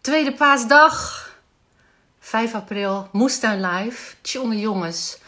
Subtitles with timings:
[0.00, 1.28] Tweede paasdag,
[2.18, 4.14] 5 april, Moestuin Live.
[4.20, 5.18] Tjonge jongens,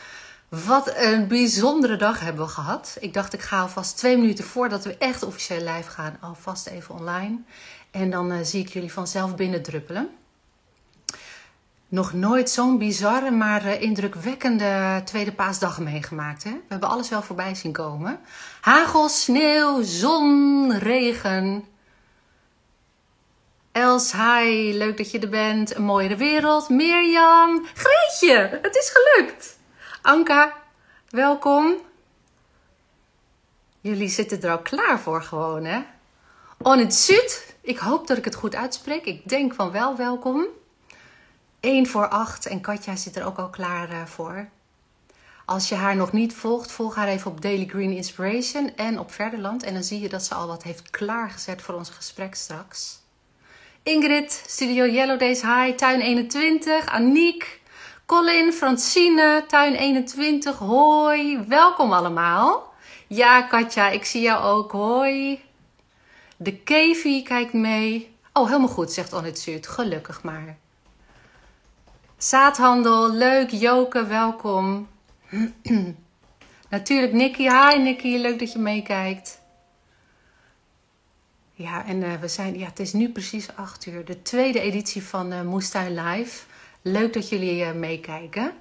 [0.48, 2.96] wat een bijzondere dag hebben we gehad.
[3.00, 6.94] Ik dacht, ik ga alvast twee minuten voordat we echt officieel live gaan, alvast even
[6.94, 7.38] online.
[7.90, 10.08] En dan uh, zie ik jullie vanzelf binnendruppelen.
[11.88, 16.44] Nog nooit zo'n bizarre, maar uh, indrukwekkende tweede paasdag meegemaakt.
[16.44, 16.50] Hè?
[16.50, 18.20] We hebben alles wel voorbij zien komen.
[18.60, 21.64] Hagel, sneeuw, zon, regen.
[23.72, 25.76] Els, hi, leuk dat je er bent.
[25.76, 26.68] Een mooiere wereld.
[26.68, 29.58] Mirjam, Greetje, het is gelukt.
[30.02, 30.52] Anka,
[31.08, 31.76] welkom.
[33.80, 35.82] Jullie zitten er al klaar voor gewoon, hè?
[36.58, 39.04] On het Zuid, ik hoop dat ik het goed uitspreek.
[39.04, 40.46] Ik denk van wel, welkom.
[41.60, 44.48] 1 voor 8 en Katja zit er ook al klaar uh, voor.
[45.44, 49.12] Als je haar nog niet volgt, volg haar even op Daily Green Inspiration en op
[49.12, 49.62] Verderland.
[49.62, 53.01] En dan zie je dat ze al wat heeft klaargezet voor ons gesprek straks.
[53.84, 57.60] Ingrid, Studio Yellow Days High, Tuin 21, Aniek,
[58.06, 61.44] Colin, Francine, Tuin 21, hoi.
[61.48, 62.74] Welkom allemaal.
[63.06, 65.40] Ja, Katja, ik zie jou ook, hoi.
[66.36, 68.14] De Kevi kijkt mee.
[68.32, 69.66] Oh, helemaal goed, zegt Onit Zuid.
[69.66, 70.56] Gelukkig maar.
[72.16, 73.50] Zaadhandel, leuk.
[73.50, 74.88] Joke, welkom.
[76.70, 77.48] Natuurlijk Nicky.
[77.48, 79.41] Hi Nicky, leuk dat je meekijkt.
[81.54, 84.04] Ja, en uh, we zijn, ja, het is nu precies 8 uur.
[84.04, 86.42] De tweede editie van uh, Moestuin Live.
[86.82, 88.52] Leuk dat jullie uh, meekijken.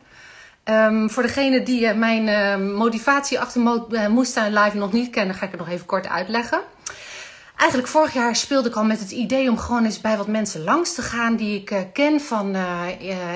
[0.64, 5.52] Um, voor degene die mijn motivatie achter Mo Moestuin Live nog niet kennen, ga ik
[5.52, 6.61] het nog even kort uitleggen.
[7.56, 10.64] Eigenlijk vorig jaar speelde ik al met het idee om gewoon eens bij wat mensen
[10.64, 12.55] langs te gaan die ik ken van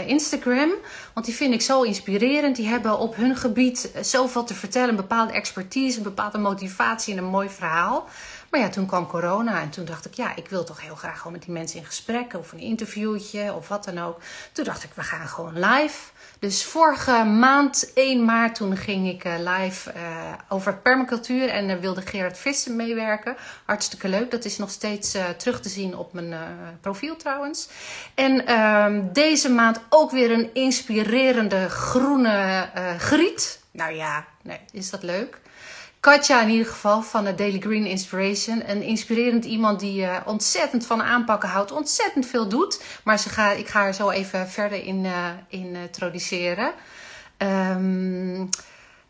[0.05, 0.71] Instagram.
[1.13, 2.55] Want die vind ik zo inspirerend.
[2.55, 7.23] Die hebben op hun gebied zoveel te vertellen, een bepaalde expertise, een bepaalde motivatie en
[7.23, 8.07] een mooi verhaal.
[8.49, 11.17] Maar ja, toen kwam corona en toen dacht ik, ja, ik wil toch heel graag
[11.17, 14.19] gewoon met die mensen in gesprek of een interviewtje of wat dan ook.
[14.51, 16.13] Toen dacht ik, we gaan gewoon live.
[16.39, 22.01] Dus vorige maand, 1 maart, toen ging ik uh, live uh, over permacultuur en wilde
[22.01, 23.35] Gerard Vissen meewerken.
[23.65, 24.31] Hartstikke leuk.
[24.31, 26.35] Dat is nog steeds terug te zien op mijn
[26.81, 27.69] profiel trouwens.
[28.15, 33.59] En ehm, deze maand ook weer een inspirerende groene griet.
[33.71, 35.39] Nou ja, nee, is dat leuk?
[36.05, 38.69] Katja in ieder geval van de Daily Green Inspiration.
[38.69, 41.71] Een inspirerend iemand die uh, ontzettend van aanpakken houdt.
[41.71, 42.83] Ontzettend veel doet.
[43.03, 46.73] Maar ze ga, ik ga haar zo even verder in, uh, in introduceren.
[47.37, 48.49] Um,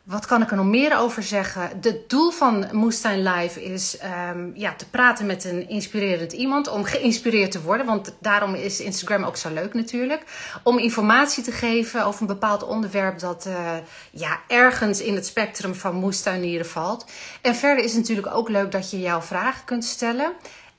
[0.06, 1.70] wat kan ik er nog meer over zeggen?
[1.82, 3.98] Het doel van Moestuin Live is
[4.34, 6.68] um, ja, te praten met een inspirerend iemand.
[6.68, 7.86] Om geïnspireerd te worden.
[7.86, 10.24] Want daarom is Instagram ook zo leuk natuurlijk.
[10.64, 13.72] Om informatie te geven over een bepaald onderwerp dat uh,
[14.12, 17.06] ja, ergens in het spectrum van moestuinieren valt.
[17.42, 20.34] En verder is het natuurlijk ook leuk dat je jouw vragen kunt stellen.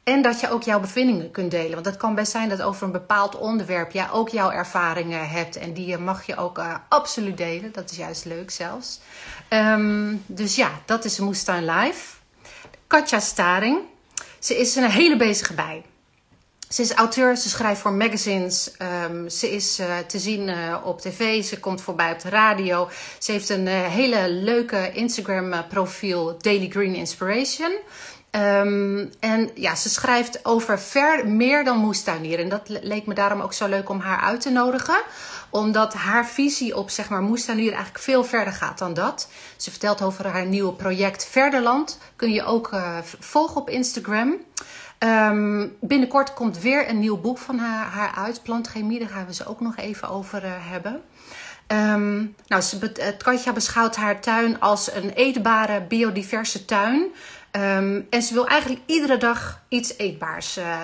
[0.08, 1.74] En dat je ook jouw bevindingen kunt delen.
[1.74, 5.56] Want het kan best zijn dat over een bepaald onderwerp jij ook jouw ervaringen hebt.
[5.56, 7.72] En die mag je ook uh, absoluut delen.
[7.72, 9.00] Dat is juist leuk zelfs.
[9.50, 12.16] Um, dus ja, dat is Moestuin Live.
[12.86, 13.78] Katja Staring.
[14.38, 15.82] Ze is een hele bezige bij.
[16.68, 18.70] Ze is auteur, ze schrijft voor magazines.
[19.04, 22.88] Um, ze is uh, te zien uh, op tv, ze komt voorbij op de radio.
[23.18, 27.72] Ze heeft een hele leuke Instagram profiel, Daily Green Inspiration.
[28.36, 32.44] Um, en ja, ze schrijft over ver meer dan moestuinieren.
[32.44, 35.02] En dat leek me daarom ook zo leuk om haar uit te nodigen.
[35.50, 39.28] Omdat haar visie op zeg maar, moestuinieren eigenlijk veel verder gaat dan dat.
[39.56, 41.98] Ze vertelt over haar nieuwe project Verderland.
[42.16, 44.36] Kun je ook uh, volgen op Instagram.
[44.98, 48.42] Um, binnenkort komt weer een nieuw boek van haar, haar uit.
[48.42, 51.02] Plantchemie, daar gaan we ze ook nog even over uh, hebben.
[51.68, 52.62] Um, nou,
[53.18, 57.06] Katja beschouwt haar tuin als een eetbare, biodiverse tuin.
[57.56, 60.82] Um, en ze wil eigenlijk iedere dag iets eetbaars uh,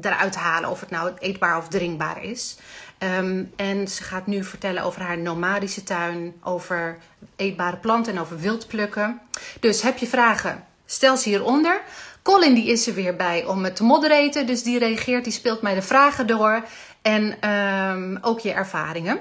[0.00, 0.70] eruit halen.
[0.70, 2.56] Of het nou eetbaar of drinkbaar is.
[2.98, 6.34] Um, en ze gaat nu vertellen over haar nomadische tuin.
[6.42, 6.98] Over
[7.36, 9.20] eetbare planten en over wildplukken.
[9.60, 10.64] Dus heb je vragen?
[10.86, 11.80] Stel ze hieronder.
[12.22, 14.46] Colin die is er weer bij om het te moderaten.
[14.46, 16.64] Dus die reageert, die speelt mij de vragen door.
[17.02, 19.20] En um, ook je ervaringen.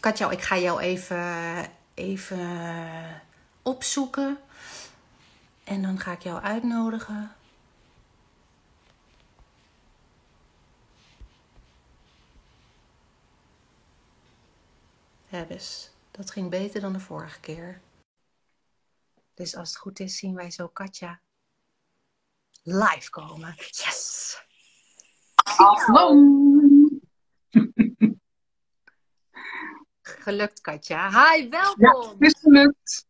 [0.00, 1.24] Katja, ik ga jou even,
[1.94, 2.48] even
[3.62, 4.38] opzoeken.
[5.68, 7.36] En dan ga ik jou uitnodigen.
[15.48, 17.80] Dus dat ging beter dan de vorige keer.
[19.34, 21.20] Dus als het goed is, zien wij zo Katja
[22.62, 23.54] live komen.
[23.56, 24.42] Yes!
[25.44, 26.14] Hallo!
[30.02, 31.08] Gelukt, Katja.
[31.10, 32.02] Hi, welkom!
[32.02, 33.06] Ja, het is gelukt.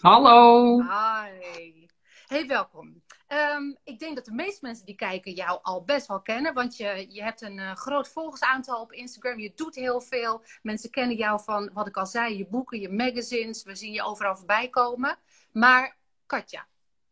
[0.00, 0.80] Hallo!
[0.82, 1.85] Hi!
[2.26, 3.02] Hey, welkom.
[3.26, 6.54] Ehm, ik denk dat de meeste mensen die kijken jou al best wel kennen.
[6.54, 9.38] Want je, je hebt een uh, groot volgersaantal op Instagram.
[9.38, 10.42] Je doet heel veel.
[10.62, 13.64] Mensen kennen jou van, wat ik al zei, je boeken, je magazines.
[13.64, 15.16] We zien je overal voorbij komen.
[15.52, 15.96] Maar
[16.26, 16.66] Katja,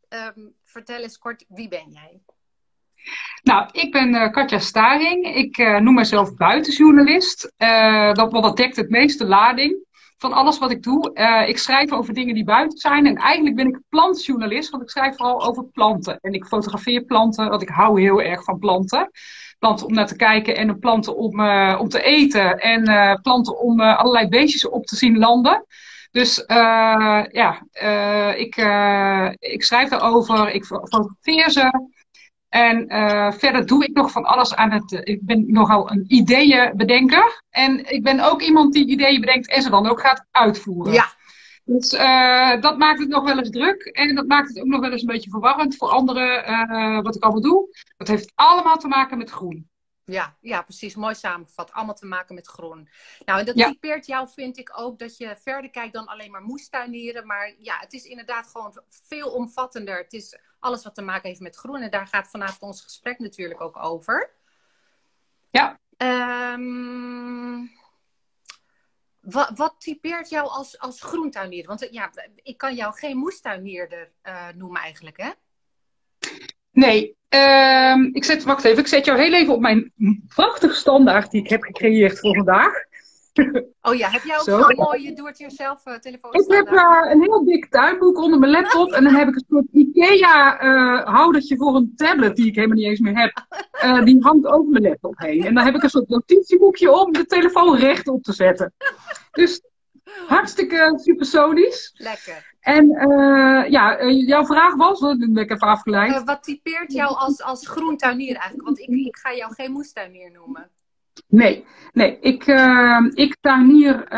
[0.08, 2.20] ehm, vertel eens kort, wie ben jij?
[3.42, 5.36] Nou, ik ben uh, Katja Staring.
[5.36, 7.52] Ik uh, noem mezelf buitenjournalist.
[8.12, 9.83] dat, dat dekt het meeste lading
[10.16, 11.10] van alles wat ik doe.
[11.14, 13.06] Uh, ik schrijf over dingen die buiten zijn.
[13.06, 16.18] En eigenlijk ben ik plantjournalist, want ik schrijf vooral over planten.
[16.20, 19.10] En ik fotografeer planten, want ik hou heel erg van planten.
[19.58, 22.58] Planten om naar te kijken en planten om, uh, om te eten.
[22.58, 25.66] En uh, planten om allerlei beestjes op te zien landen.
[26.10, 27.62] Dus ja,
[28.36, 28.56] ik,
[29.38, 31.92] ik schrijf daarover, ik fotografeer ze.
[32.54, 34.92] En uh, verder doe ik nog van alles aan het.
[34.92, 37.42] ik ben nogal een ideeënbedenker.
[37.50, 40.92] En ik ben ook iemand die ideeën bedenkt en ze dan ook gaat uitvoeren.
[40.92, 41.12] Ja.
[41.64, 43.82] Dus uh, dat maakt het nog wel eens druk.
[43.82, 47.22] En dat maakt het ook nog wel eens een beetje verwarrend voor anderen wat ik
[47.22, 47.68] allemaal doe.
[47.96, 49.68] Dat heeft allemaal te maken met groen.
[50.04, 50.94] Ja, ja, precies.
[50.94, 51.72] Mooi samengevat.
[51.72, 52.88] Allemaal te maken met groen.
[53.24, 53.68] Nou, en dat ja.
[53.68, 57.26] typeert jou, vind ik ook, dat je verder kijkt dan alleen maar moestuinieren.
[57.26, 59.96] Maar ja, het is inderdaad gewoon veel omvattender.
[59.96, 61.80] Het is alles wat te maken heeft met groen.
[61.80, 64.30] En daar gaat vanavond ons gesprek natuurlijk ook over.
[65.50, 65.78] Ja.
[66.52, 67.70] Um,
[69.20, 71.66] wat, wat typeert jou als, als groentuinier?
[71.66, 72.10] Want ja,
[72.42, 75.30] ik kan jou geen moestuinierder uh, noemen eigenlijk, hè?
[76.70, 79.92] Nee, um, ik zet, wacht even, ik zet jou heel even op mijn
[80.34, 82.84] prachtige standaard die ik heb gecreëerd voor vandaag.
[83.82, 86.32] Oh ja, heb jij ook zo'n mooie do-it-yourself uh, telefoon?
[86.32, 89.44] Ik heb uh, een heel dik tuinboek onder mijn laptop en dan heb ik een
[89.48, 93.46] soort IKEA uh, houdertje voor een tablet die ik helemaal niet eens meer heb.
[94.04, 95.44] die hangt over mijn laptop heen.
[95.44, 98.72] En dan heb ik een soort notitieboekje om de telefoon recht op te zetten.
[99.32, 99.60] Dus
[100.26, 101.92] hartstikke supersonisch.
[101.94, 102.54] Lekker.
[102.60, 106.12] En uh, ja, uh, jouw vraag was, dat ben ik even afgeleid.
[106.12, 108.64] Uh, wat typeert jou als, als groentuinier eigenlijk?
[108.64, 110.70] Want ik, ik ga jou geen moestuinier noemen.
[111.28, 112.18] Nee, nee.
[112.20, 112.44] Ik,
[113.14, 114.08] ik tuinier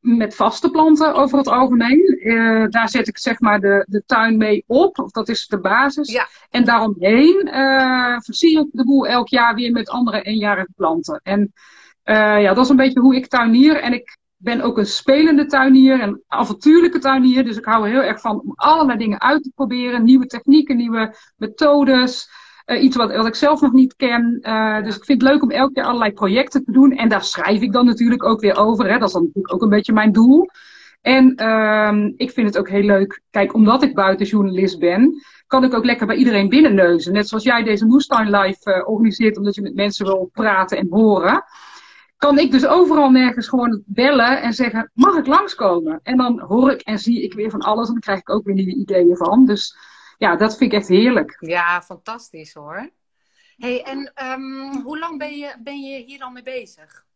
[0.00, 2.18] met vaste planten over het algemeen.
[2.70, 6.12] daar zet ik zeg maar de, de tuin mee op, of dat is de basis.
[6.12, 6.26] Ja.
[6.50, 7.48] En daaromheen
[8.24, 11.20] versier ik de boel elk jaar weer met andere eenjarige planten.
[11.22, 11.52] En
[12.40, 13.80] ja, dat is een beetje hoe ik tuinier.
[13.80, 17.44] En ik ben ook een spelende tuinier en avontuurlijke tuinier.
[17.44, 20.04] Dus ik hou er heel erg van om allerlei dingen uit te proberen.
[20.04, 22.30] Nieuwe technieken, nieuwe methodes.
[22.68, 24.38] Uh, iets wat, wat, ik zelf nog niet ken.
[24.42, 26.92] Uh, dus ik vind het leuk om elke keer allerlei projecten te doen.
[26.92, 28.90] En daar schrijf ik dan natuurlijk ook weer over.
[28.90, 28.98] Hè.
[28.98, 30.48] Dat is dan natuurlijk ook een beetje mijn doel.
[31.00, 33.20] En uh, ik vind het ook heel leuk.
[33.30, 37.12] Kijk, omdat ik buitenjournalist ben, kan ik ook lekker bij iedereen binnenneuzen.
[37.12, 40.86] Net zoals jij deze Moestuin Live uh, organiseert, omdat je met mensen wil praten en
[40.90, 41.44] horen
[42.18, 46.00] kan ik dus overal nergens gewoon bellen en zeggen: mag ik langskomen?
[46.02, 48.44] En dan hoor ik en zie ik weer van alles en dan krijg ik ook
[48.44, 49.46] weer nieuwe ideeën van.
[49.46, 49.76] Dus
[50.18, 51.36] ja, dat vind ik echt heerlijk.
[51.40, 52.90] Ja, fantastisch hoor.
[53.56, 57.06] hey, en um, hoe lang ben je, ben je hier al mee bezig?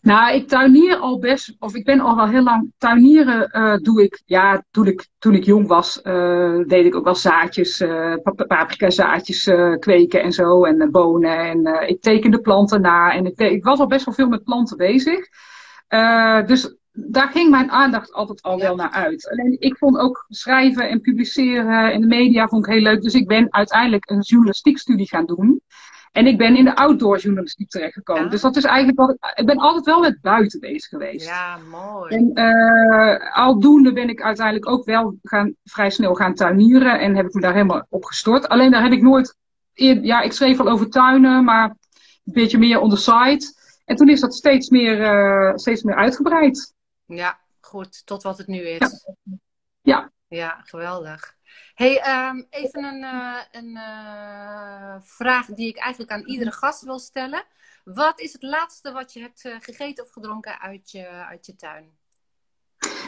[0.00, 2.72] Nou, ik tuinier al best, of ik ben al wel heel lang.
[2.78, 7.04] Tuinieren uh, doe ik, ja, toen ik, toen ik jong was, uh, deed ik ook
[7.04, 11.38] wel zaadjes, uh, paprika zaadjes kweken en zo, en bonen.
[11.38, 13.12] En ik tekende planten na.
[13.12, 15.28] En ik, ik, was al best wel veel met planten bezig.
[16.46, 19.30] dus daar ging mijn aandacht altijd al wel naar uit.
[19.30, 23.02] Alleen ik vond ook schrijven en publiceren in de media vond ik heel leuk.
[23.02, 25.60] Dus ik ben uiteindelijk een journalistiekstudie gaan doen.
[26.12, 28.22] En ik ben in de outdoor journalistiek terechtgekomen.
[28.22, 28.28] Ja.
[28.28, 29.32] Dus dat is eigenlijk wat ik.
[29.34, 31.26] Ik ben altijd wel met buiten bezig geweest.
[31.26, 32.14] Ja, mooi.
[32.14, 37.00] En uh, aldoende ben ik uiteindelijk ook wel gaan, vrij snel gaan tuinieren.
[37.00, 38.48] En heb ik me daar helemaal op gestort.
[38.48, 39.36] Alleen daar heb ik nooit.
[40.02, 43.56] Ja, ik schreef al over tuinen, maar een beetje meer on the side.
[43.84, 46.76] En toen is dat steeds meer, uh, steeds meer uitgebreid.
[47.08, 48.06] Ja, goed.
[48.06, 49.06] Tot wat het nu is.
[49.24, 49.32] Ja.
[49.80, 51.36] Ja, ja geweldig
[51.74, 56.98] hey, um, even een, uh, een uh, vraag die ik eigenlijk aan iedere gast wil
[56.98, 57.44] stellen.
[57.84, 61.56] Wat is het laatste wat je hebt uh, gegeten of gedronken uit je, uit je
[61.56, 61.96] tuin?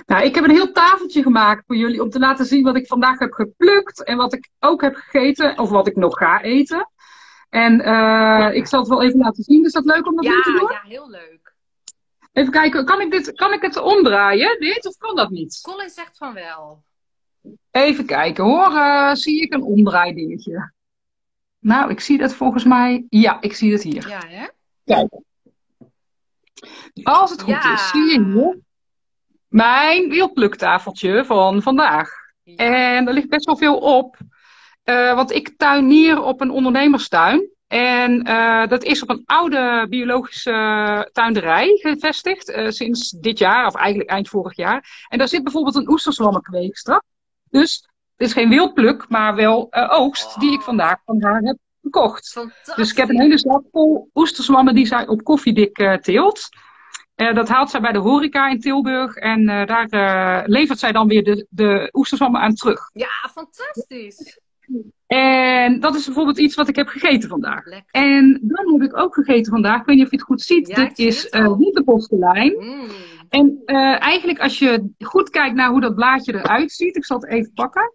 [0.07, 2.87] Nou, ik heb een heel tafeltje gemaakt voor jullie om te laten zien wat ik
[2.87, 6.91] vandaag heb geplukt en wat ik ook heb gegeten of wat ik nog ga eten.
[7.49, 8.51] En ja.
[8.51, 9.65] ik zal het wel even laten zien.
[9.65, 10.71] Is dat leuk om dat ja, te doen?
[10.71, 11.40] Ja, heel leuk.
[12.33, 15.61] Even kijken, kan ik, dit, kan ik het omdraaien, dit, of kan dat niet?
[15.63, 16.83] Colin zegt van wel.
[17.71, 18.71] Even kijken hoor.
[18.73, 20.73] Uh, zie ik een omdraaidingetje?
[21.59, 23.07] Nou, ik zie dat volgens mij.
[23.09, 24.09] Ja, ik zie het hier.
[24.09, 24.47] Ja, hè?
[24.85, 25.09] Kijk.
[27.03, 27.73] Als het goed Ja.
[27.73, 28.59] is, zie je hier
[29.49, 32.11] mijn wielpluktafeltje van vandaag.
[32.43, 32.57] Ja.
[32.57, 34.17] En er ligt best wel veel op.
[34.83, 37.51] Eh, want ik tuinier op een ondernemerstuin.
[37.71, 42.49] En eh, dat is op een oude biologische tuinderij gevestigd.
[42.51, 45.05] eh, sinds dit jaar, of eigenlijk eind vorig jaar.
[45.09, 47.03] En daar zit bijvoorbeeld een oesterzwammenkweekster.
[47.51, 51.57] Dus dit is geen wildpluk, maar wel uh, oogst die ik vandaag van haar heb
[51.83, 52.41] gekocht.
[52.77, 56.49] Dus ik heb een hele zak vol oesterzwammen die zij op koffiedik teelt.
[57.15, 61.47] Dat haalt zij bij de horeca in Tilburg en daar levert zij dan weer de,
[61.51, 62.91] de oesterzwammen aan terug.
[62.93, 64.39] Ja, fantastisch.
[65.07, 67.65] En dat is bijvoorbeeld iets wat ik heb gegeten vandaag.
[67.65, 68.03] Lekker.
[68.03, 70.75] En dan heb ik ook gegeten vandaag, ik weet niet of je het goed ziet,
[70.75, 72.89] dit is uh, witte Mm.
[73.29, 77.21] En uh, eigenlijk als je goed kijkt naar hoe dat blaadje eruit ziet, ik zal
[77.21, 77.95] het even pakken.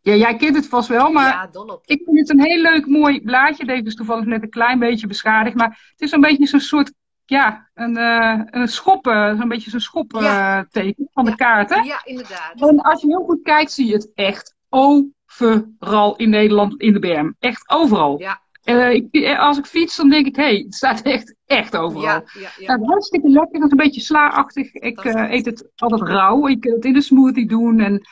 [0.00, 3.22] Ja, jij kent het vast wel, maar ja, ik vind het een heel leuk mooi
[3.22, 3.64] blaadje.
[3.64, 6.92] Deze is toevallig net een klein beetje beschadigd, maar het is een beetje zo'n soort,
[7.24, 9.06] ja, een, uh, een schop,
[9.38, 11.84] zo'n beetje zo'n schopteken van de kaarten.
[11.84, 12.52] Ja, inderdaad.
[12.60, 16.98] En als je heel goed kijkt, zie je het echt overal in Nederland in de
[16.98, 17.36] berm.
[17.38, 18.20] Echt overal.
[18.20, 18.44] Ja.
[18.64, 22.04] Uh, ik, als ik fiets, dan denk ik, hé, hey, het staat echt, echt overal.
[22.04, 22.76] Ja, ja, ja.
[22.76, 24.72] Nou, hartstikke lekker, het is een beetje slaachtig.
[24.72, 26.46] Ik uh, eet het altijd rauw.
[26.46, 27.80] Ik kan het in een smoothie doen.
[27.80, 28.06] En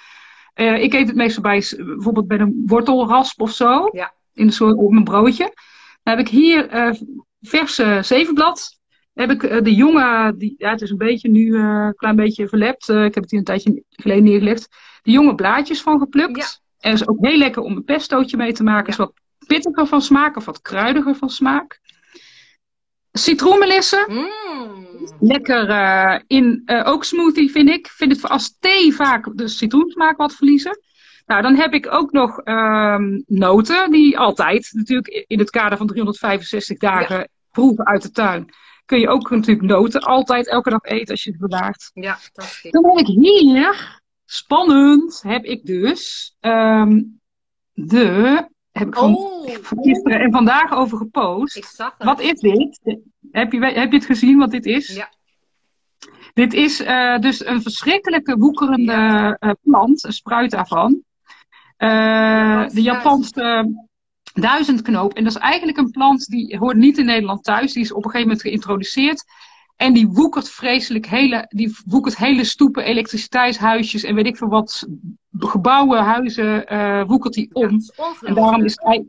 [0.55, 3.89] uh, ik eet het meestal bij, bijvoorbeeld bij een wortelrasp of zo.
[3.93, 4.13] Ja.
[4.33, 5.53] In een soort, op mijn broodje.
[6.03, 6.69] Dan heb ik hier
[7.41, 8.79] verse zevenblad.
[9.13, 12.49] Dan heb ik de jonge, die, ja, het is een beetje nu een klein beetje
[12.49, 12.89] verlept.
[12.89, 14.69] ik heb het hier een tijdje geleden neergelegd
[15.05, 16.37] de jonge blaadjes van geplukt.
[16.37, 16.89] Ja.
[16.89, 18.89] En is ook heel lekker om een pestootje mee te maken.
[18.89, 19.13] Is wat
[19.47, 21.81] pittiger van smaak of wat kruidiger van smaak.
[23.13, 24.05] Citroenmelissen.
[24.09, 24.87] Mm.
[25.21, 27.87] Lekker uh, in uh, ook smoothie vind ik.
[27.89, 30.79] Vind het als thee vaak de citroensmaak wat verliezen.
[31.27, 35.87] Nou, dan heb ik ook nog um, noten, die altijd natuurlijk in het kader van
[35.87, 37.27] 365 dagen ja.
[37.51, 38.49] proeven uit de tuin.
[38.85, 41.91] Kun je ook natuurlijk noten altijd elke dag eten als je het bewaart.
[41.95, 44.03] Ja, is Dan heb ik hier
[44.35, 47.21] Spannend heb ik dus um,
[47.73, 48.49] de.
[48.73, 49.47] Heb ik van oh.
[49.67, 51.57] gisteren en vandaag over gepost.
[51.57, 52.07] Ik zag het.
[52.07, 52.81] Wat is dit?
[53.31, 54.95] Heb je, heb je het gezien wat dit is?
[54.95, 55.13] Ja.
[56.33, 59.37] Dit is uh, dus een verschrikkelijke woekerende ja.
[59.41, 61.03] uh, plant, een spruit daarvan.
[61.79, 63.73] Uh, de Japanse
[64.33, 65.13] duizendknoop.
[65.13, 67.73] En dat is eigenlijk een plant die hoort niet in Nederland thuis.
[67.73, 69.25] Die is op een gegeven moment geïntroduceerd.
[69.77, 74.87] En die woekert vreselijk hele, die woekert hele stoepen, elektriciteitshuisjes en weet ik veel wat,
[75.39, 77.81] gebouwen, huizen, uh, woekert hij om.
[78.21, 79.05] en daarom is hij,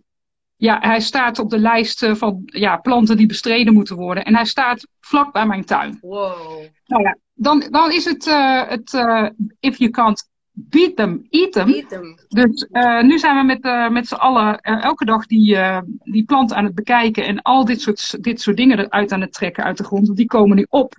[0.56, 4.26] ja, hij staat op de lijst eh, van ja, planten die bestreden moeten worden.
[4.26, 5.98] En hij staat vlak bij mijn tuin.
[6.02, 6.64] Wow.
[6.86, 9.30] Nou ja, dan, dan is het, uh, het uh,
[9.60, 11.70] if you can't beat them, eat them.
[11.70, 12.18] Eat them.
[12.28, 15.58] Dus uh, nu zijn we met, uh, met z'n allen uh, elke dag die,
[16.04, 19.34] die plant aan het bekijken en al dit soort, dit soort dingen eruit aan het
[19.34, 20.06] trekken uit de grond.
[20.06, 20.96] Want die komen nu op.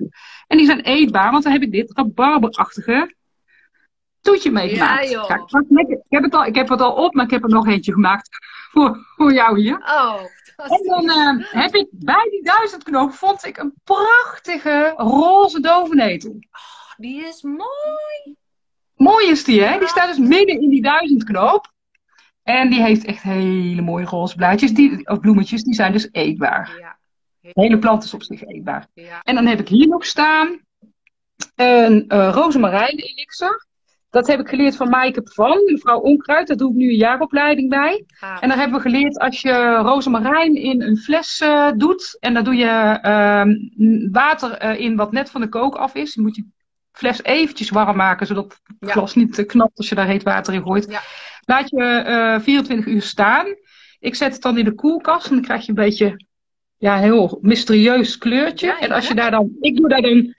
[0.46, 3.14] En die zijn eetbaar, want dan heb ik dit rabarberachtige
[4.20, 5.10] toetje meegemaakt.
[5.10, 7.48] Ja, Kijk, ik, heb het al, ik heb het al op, maar ik heb er
[7.48, 8.28] nog eentje gemaakt
[8.70, 9.76] voor, voor jou hier.
[9.76, 10.20] Oh,
[10.56, 16.30] en dan heb ik bij die duizendknoop vond ik een prachtige roze dovenetel.
[16.30, 18.36] Oh, die is mooi.
[18.97, 19.79] Mooi is die, hè?
[19.79, 21.75] Die staat dus midden in die duizendknoop.
[22.43, 26.76] En die heeft echt hele mooie roze blaadjes, die, of bloemetjes, die zijn dus eetbaar.
[26.79, 26.99] Ja.
[27.41, 28.87] De hele plant is op zich eetbaar.
[28.95, 29.21] Ja.
[29.23, 30.61] En dan heb ik hier nog staan
[31.55, 33.67] een uh, rozemarijn elixir.
[34.11, 36.47] Dat heb ik geleerd van Maaike van, mevrouw Onkruid.
[36.47, 38.05] Daar doe ik nu een jaaropleiding bij.
[38.41, 42.17] En dan hebben we geleerd als je rozemarijn in een fles uh, doet.
[42.21, 46.15] En dan doe je uh, water uh, in wat net van de kook af is.
[46.15, 46.45] Dan moet je
[46.97, 50.62] fles eventjes warm maken, zodat het glas niet knapt als je daar heet water in
[50.62, 50.91] gooit.
[50.91, 51.00] Ja.
[51.45, 53.47] Laat je uh, eh, 24 uur staan.
[53.99, 56.25] Ik zet het dan in de koelkast en dan krijg je een beetje
[56.76, 58.76] ja, een heel mysterieus kleurtje.
[58.79, 60.35] en als je daar dan, ik doe daar dan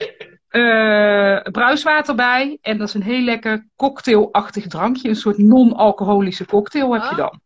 [0.50, 2.58] uh, bruiswater bij.
[2.60, 5.08] En dat is een heel lekker cocktailachtig drankje.
[5.08, 7.16] Een soort non-alcoholische cocktail heb je oh.
[7.16, 7.40] dan.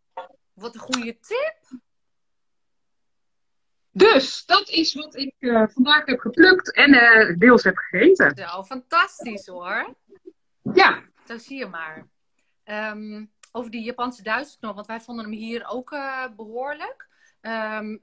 [0.53, 1.81] Wat een goede tip.
[3.95, 8.33] Dus dat is wat ik uh, vandaag heb geplukt en uh, deels heb gegeten.
[8.35, 9.95] Zo, fantastisch hoor.
[10.73, 11.03] Ja.
[11.27, 12.07] Zo zie je maar.
[12.65, 17.07] Um, over die Japanse duizendknop, want wij vonden hem hier ook uh, behoorlijk.
[17.41, 18.01] Um,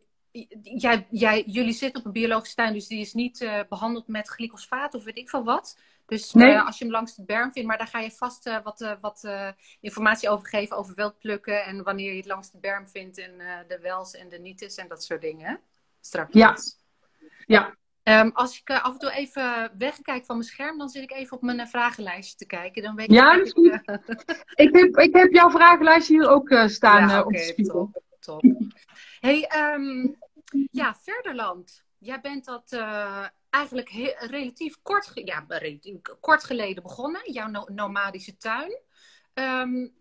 [0.62, 4.94] jij, jij, jullie zitten op een biologische tuin, dus die is niet behandeld met glycosfaat
[4.94, 5.78] of weet ik veel wat.
[6.06, 6.58] Dus nee.
[6.58, 9.28] als je hem langs de berm vindt, maar daar ga je vast wat, wat
[9.80, 13.78] informatie over geven over welplukken en wanneer je het langs de berm vindt en de
[13.80, 15.60] wels en de nietes en dat soort dingen
[16.00, 16.34] straks.
[16.34, 16.56] Ja.
[17.46, 17.78] ja.
[18.02, 21.12] Um, als ik uh, af en toe even wegkijk van mijn scherm, dan zit ik
[21.12, 22.82] even op mijn uh, vragenlijstje te kijken.
[22.82, 23.80] Dan weet ja, dat is goed.
[24.64, 27.90] ik, heb, ik heb jouw vragenlijstje hier ook uh, staan ja, op de spiegel.
[27.92, 28.44] Top, top.
[29.20, 30.16] hey, um,
[30.70, 31.84] ja, Verderland.
[31.98, 32.84] Jij bent dat
[33.50, 33.88] eigenlijk
[34.18, 38.78] relatief kort, ja, relatief kort geleden begonnen, jouw no nomadische tuin.
[39.34, 39.94] Um,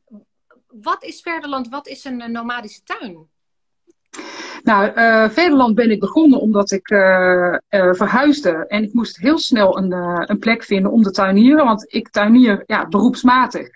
[0.68, 1.70] wat is Verderland?
[1.70, 3.30] Wat is een nomadische tuin?
[4.64, 7.00] Nou, uh, Nederland ben ik begonnen omdat ik uh,
[7.70, 8.66] uh, verhuisde.
[8.68, 9.92] En ik moest heel snel een,
[10.30, 11.66] een plek vinden om te tuinieren.
[11.66, 13.68] Want ik tuinier ja, beroepsmatig.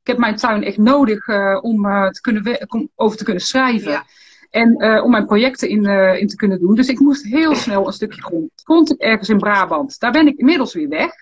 [0.00, 1.28] Ik heb mijn tuin echt nodig
[1.62, 3.90] om, te kunnen om over te kunnen schrijven.
[3.90, 4.04] Ja.
[4.50, 5.84] En om mijn projecten in,
[6.18, 6.74] in te kunnen doen.
[6.74, 8.50] Dus ik moest heel snel een stukje grond.
[8.64, 9.98] Vond ik ergens in Brabant.
[9.98, 11.12] Daar ben ik inmiddels weer weg.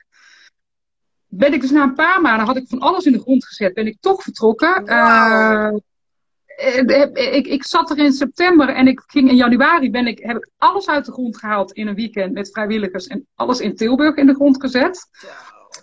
[1.29, 3.75] Ben ik dus na een paar maanden, had ik van alles in de grond gezet,
[3.75, 4.85] ben ik toch vertrokken.
[4.85, 5.81] Wow.
[7.15, 10.51] Ik, ik zat er in september en ik ging in januari, ben ik, heb ik
[10.59, 14.27] alles uit de grond gehaald in een weekend met vrijwilligers en alles in Tilburg in
[14.27, 15.09] de grond gezet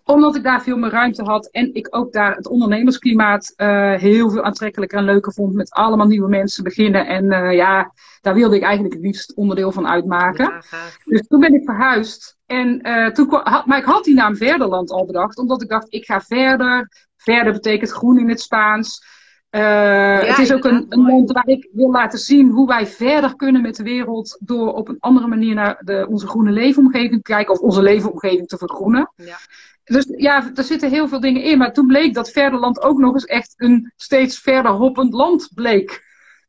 [0.04, 4.30] omdat ik daar veel meer ruimte had en ik ook daar het ondernemersklimaat uh, heel
[4.30, 5.54] veel aantrekkelijker en leuker vond.
[5.54, 7.08] Met allemaal nieuwe mensen beginnen.
[7.08, 10.46] En uh, ja, daar wilde ik eigenlijk het liefst onderdeel van uitmaken.
[10.46, 10.62] Ja.
[11.04, 12.38] Dus toen ben ik verhuisd.
[12.46, 15.94] En uh, toen had, maar ik had die naam Verderland al bedacht, omdat ik dacht,
[15.94, 16.90] ik ga verder.
[17.18, 19.15] Verder betekent groen in het Spaans.
[19.58, 23.36] Ja, het is ook een, een land waar ik wil laten zien hoe wij verder
[23.36, 27.32] kunnen met de wereld door op een andere manier naar de, onze groene leefomgeving te
[27.32, 29.12] kijken of onze leefomgeving te vergroenen.
[29.16, 29.38] Ja.
[29.84, 31.58] Dus ja, er zitten heel veel dingen in.
[31.58, 36.04] Maar toen bleek dat Verderland ook nog eens echt een steeds verder hoppend land bleek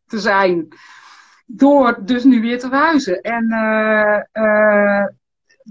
[0.07, 0.69] te zijn.
[1.47, 3.21] Door dus nu weer te verhuizen.
[3.21, 5.07] En uh, uh,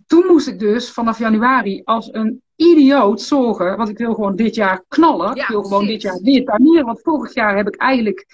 [0.08, 3.78] toen moest ik dus vanaf januari als een idioot zorgen.
[3.78, 5.36] Want ik wil gewoon dit jaar knallen.
[5.36, 6.02] Ja, ik wil gewoon precies.
[6.02, 6.86] dit jaar weer tuinieren.
[6.86, 8.26] Want vorig jaar heb ik eigenlijk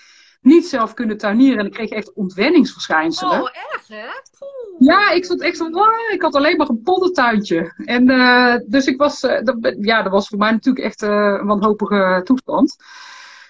[0.42, 1.60] niet zelf kunnen tuinieren.
[1.60, 3.42] En ik kreeg echt ontwenningsverschijnselen.
[3.42, 4.08] Oh, erg hè?
[4.40, 4.88] Poeh.
[4.88, 7.74] Ja, ik zat echt zo, ah, ik had alleen maar een poddentuintje.
[7.86, 11.10] En uh, dus ik was, uh, dat, ja, dat was voor mij natuurlijk echt uh,
[11.10, 12.75] een wanhopige toestand.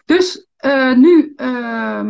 [0.06, 0.46] Dus
[0.96, 2.01] nu uh,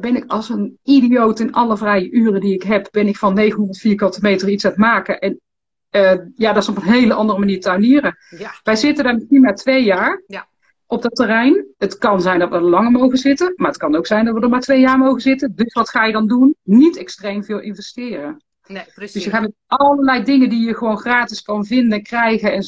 [0.00, 3.34] ben ik als een idioot in alle vrije uren die ik heb, ben ik van
[3.34, 5.18] 900 vierkante meter iets aan het maken.
[5.18, 5.40] En
[5.92, 8.16] uh, ja, dat is op een hele andere manier tuinieren.
[8.38, 8.50] Ja.
[8.62, 10.46] Wij zitten daar misschien maar twee jaar Ja.
[10.86, 11.66] op dat terrein.
[11.78, 14.34] Het kan zijn dat we er langer mogen zitten, maar het kan ook zijn dat
[14.34, 15.52] we er maar twee jaar mogen zitten.
[15.54, 16.54] Dus wat ga je dan doen?
[16.62, 18.42] Niet extreem veel investeren.
[18.66, 19.12] Nee, precies.
[19.12, 22.62] Dus je gaat met allerlei dingen die je gewoon gratis kan vinden, krijgen en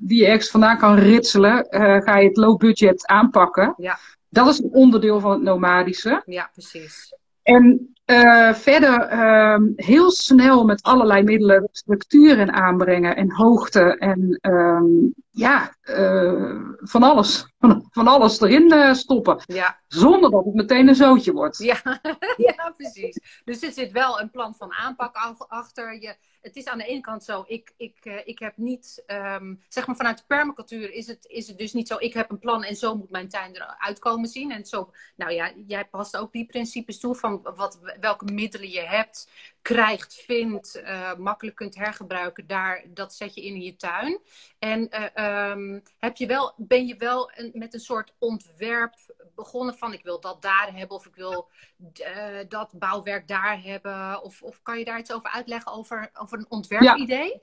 [0.00, 3.74] die je ergens vandaan kan ritselen, eh, ga je het low budget aanpakken.
[3.76, 3.98] Ja.
[4.28, 6.22] Dat is een onderdeel van het nomadische.
[6.26, 7.14] Ja, precies.
[7.42, 14.84] En eh, verder ehm, heel snel met allerlei middelen structuren aanbrengen en hoogte en ehm,
[15.30, 17.54] ja, eh, van alles.
[17.58, 19.42] Van, van alles erin eh, stoppen.
[19.46, 21.58] Ja, Zonder dat het meteen een zootje wordt.
[21.58, 21.80] ja,
[22.36, 23.40] ja, precies.
[23.44, 26.00] Dus er zit wel een plan van aanpak ach- achter.
[26.00, 29.86] Je, het is aan de ene kant zo, ik, ik, ik heb niet, ehm, zeg
[29.86, 32.62] maar vanuit de permacultuur is het, is het dus niet zo, ik heb een plan
[32.64, 34.50] en zo moet mijn tuin eruit komen zien.
[34.52, 38.80] En zo, nou ja, jij past ook die principes toe van wat, welke middelen je
[38.80, 39.28] hebt,
[39.62, 44.20] krijgt, vindt, eh, makkelijk kunt hergebruiken, daar, dat zet je in je tuin.
[44.58, 48.94] En eh, ehm, heb je wel, ben je wel een, met een soort ontwerp
[49.34, 51.48] begonnen van ik wil dat daar hebben of ik wil
[51.92, 54.22] eh, dat bouwwerk daar hebben?
[54.22, 57.42] Of, of kan je daar iets over uitleggen over, over een ontwerpidee?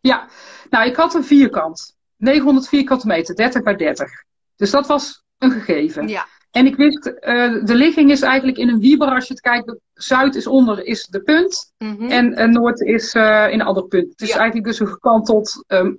[0.00, 0.28] Ja,
[0.70, 1.96] nou, ik had een vierkant.
[2.16, 4.24] 900 vierkante meter, 30 bij 30.
[4.56, 6.08] Dus dat was een gegeven.
[6.08, 9.08] Ja, En ik wist, uh, de ligging is eigenlijk in een wieber.
[9.08, 11.72] Als je het kijkt, zuid is onder, is de punt.
[11.78, 12.10] Mhm.
[12.10, 14.10] En uh, noord is uh, in een ander punt.
[14.10, 14.36] Het is Ja.
[14.36, 15.98] eigenlijk dus een gekanteld, um,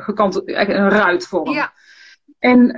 [0.00, 1.50] gekanteld een ruitvorm.
[1.52, 1.72] ja,
[2.38, 2.68] En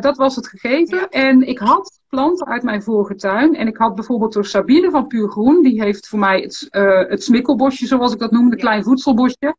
[0.00, 0.98] dat was het gegeven.
[0.98, 1.08] Ja.
[1.08, 3.54] En ik had planten uit mijn vorige tuin.
[3.56, 5.62] En ik had bijvoorbeeld door Sabine van Puur Groen.
[5.62, 6.66] Die heeft voor mij het,
[7.08, 8.50] het smikkelbosje, zoals ik dat noemde.
[8.52, 8.64] Een Ja.
[8.64, 9.54] klein voedselbosje.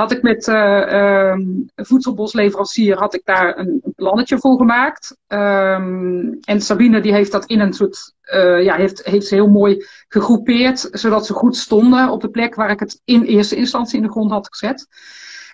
[0.00, 5.16] Had ik met uh, um, voedselbosleverancier had ik daar een, een plannetje voor gemaakt.
[5.28, 9.48] Um, en Sabine die heeft dat in een soort, uh, ja, heeft, heeft ze heel
[9.48, 10.88] mooi gegroepeerd.
[10.92, 14.10] Zodat ze goed stonden op de plek waar ik het in eerste instantie in de
[14.10, 14.86] grond had gezet.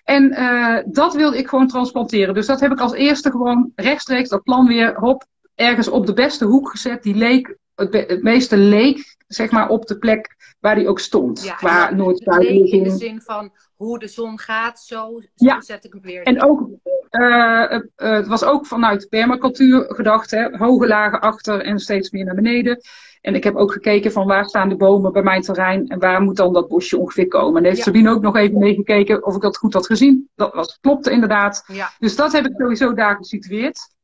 [0.04, 2.34] En uh, dat wilde ik gewoon transplanteren.
[2.34, 6.14] Dus dat heb ik als eerste gewoon rechtstreeks dat plan weer hop, ergens op de
[6.14, 7.02] beste hoek gezet.
[7.02, 11.54] Die leek, het, meeste leek, zeg maar, op de plek waar die ook stond.
[11.60, 11.90] ja.
[11.90, 15.60] noord leek in de zin van hoe de zon gaat, zo, zo Ja.
[15.60, 16.22] zet ik hem weer.
[16.22, 16.60] En ook,
[17.10, 17.20] uh,
[17.70, 20.56] uh, het was ook vanuit permacultuur gedacht, hè?
[20.56, 22.80] hoge lagen achter en steeds meer naar beneden.
[23.20, 26.20] En ik heb ook gekeken van waar staan de bomen bij mijn terrein en waar
[26.22, 27.56] moet dan dat bosje ongeveer komen.
[27.58, 27.82] En heeft Ja.
[27.82, 30.30] Sabine ook nog even meegekeken of ik dat goed had gezien.
[30.34, 31.64] Dat was, klopte inderdaad.
[31.66, 33.94] Ja, Dus dat heb ik sowieso daar gesitueerd.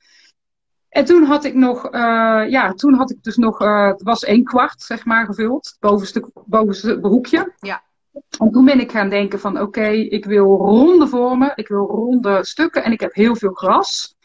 [0.88, 2.00] En toen had ik nog, uh,
[2.48, 5.66] ja, toen had ik dus nog, uh, het was één kwart, zeg maar, gevuld.
[5.66, 7.52] Het bovenste, bovenste behoekje.
[7.60, 7.82] Ja.
[8.12, 11.86] En toen ben ik gaan denken van, oké, okay, ik wil ronde vormen, ik wil
[11.86, 14.16] ronde stukken en ik heb heel veel gras.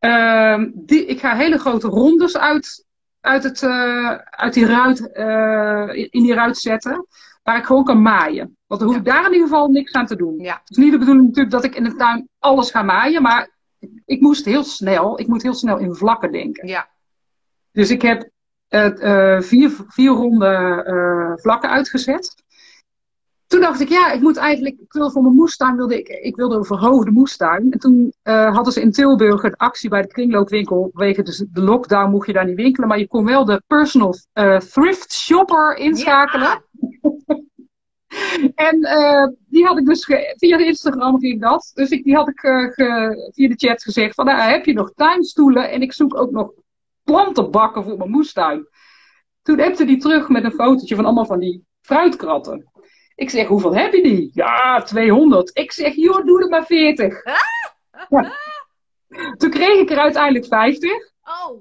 [0.00, 2.86] Uh, die, ik ga hele grote rondes uit,
[3.20, 7.06] uit, het, uh, uit die ruit, uh, in die ruit zetten,
[7.42, 8.56] waar ik gewoon kan maaien.
[8.66, 10.38] Want dan hoef ik daar in ieder geval niks aan te doen.
[10.38, 13.22] ja, Het is niet de bedoeling natuurlijk dat ik in de tuin alles ga maaien,
[13.22, 13.50] maar
[14.04, 16.68] ik moest heel snel, ik moet heel snel in vlakken denken.
[16.68, 16.88] ja,
[17.72, 18.30] Dus ik heb
[18.70, 22.34] uh, vier, vier ronde vlakken uitgezet.
[23.52, 26.36] Toen dacht ik, ja, ik moet eigenlijk, ik wil voor mijn moestuin, wilde ik, ik
[26.36, 27.72] wilde een verhoogde moestuin.
[27.72, 30.90] En toen uh, hadden ze in Tilburg een actie bij de kringloopwinkel.
[30.92, 34.14] Vanwege dus de lockdown mocht je daar niet winkelen, maar je kon wel de personal
[34.34, 36.48] uh, thrift shopper inschakelen.
[36.48, 36.62] Ja.
[38.68, 40.04] en uh, die had ik dus
[40.36, 41.70] via Instagram ging dat.
[41.74, 44.92] Dus ik, die had ik ge, via de chat gezegd van, nou, heb je nog
[44.94, 45.70] tuinstoelen?
[45.70, 46.52] En ik zoek ook nog
[47.02, 48.66] plantenbakken voor mijn moestuin.
[49.42, 52.71] Toen appte die terug met een fotootje van allemaal van die fruitkratten.
[53.22, 54.30] Ik zeg, hoeveel heb je die?
[54.34, 55.50] Ja, 200.
[55.52, 57.22] Ik zeg, joh, doe er maar 40.
[59.38, 60.90] Toen kreeg ik er uiteindelijk 50.
[61.22, 61.60] Oh.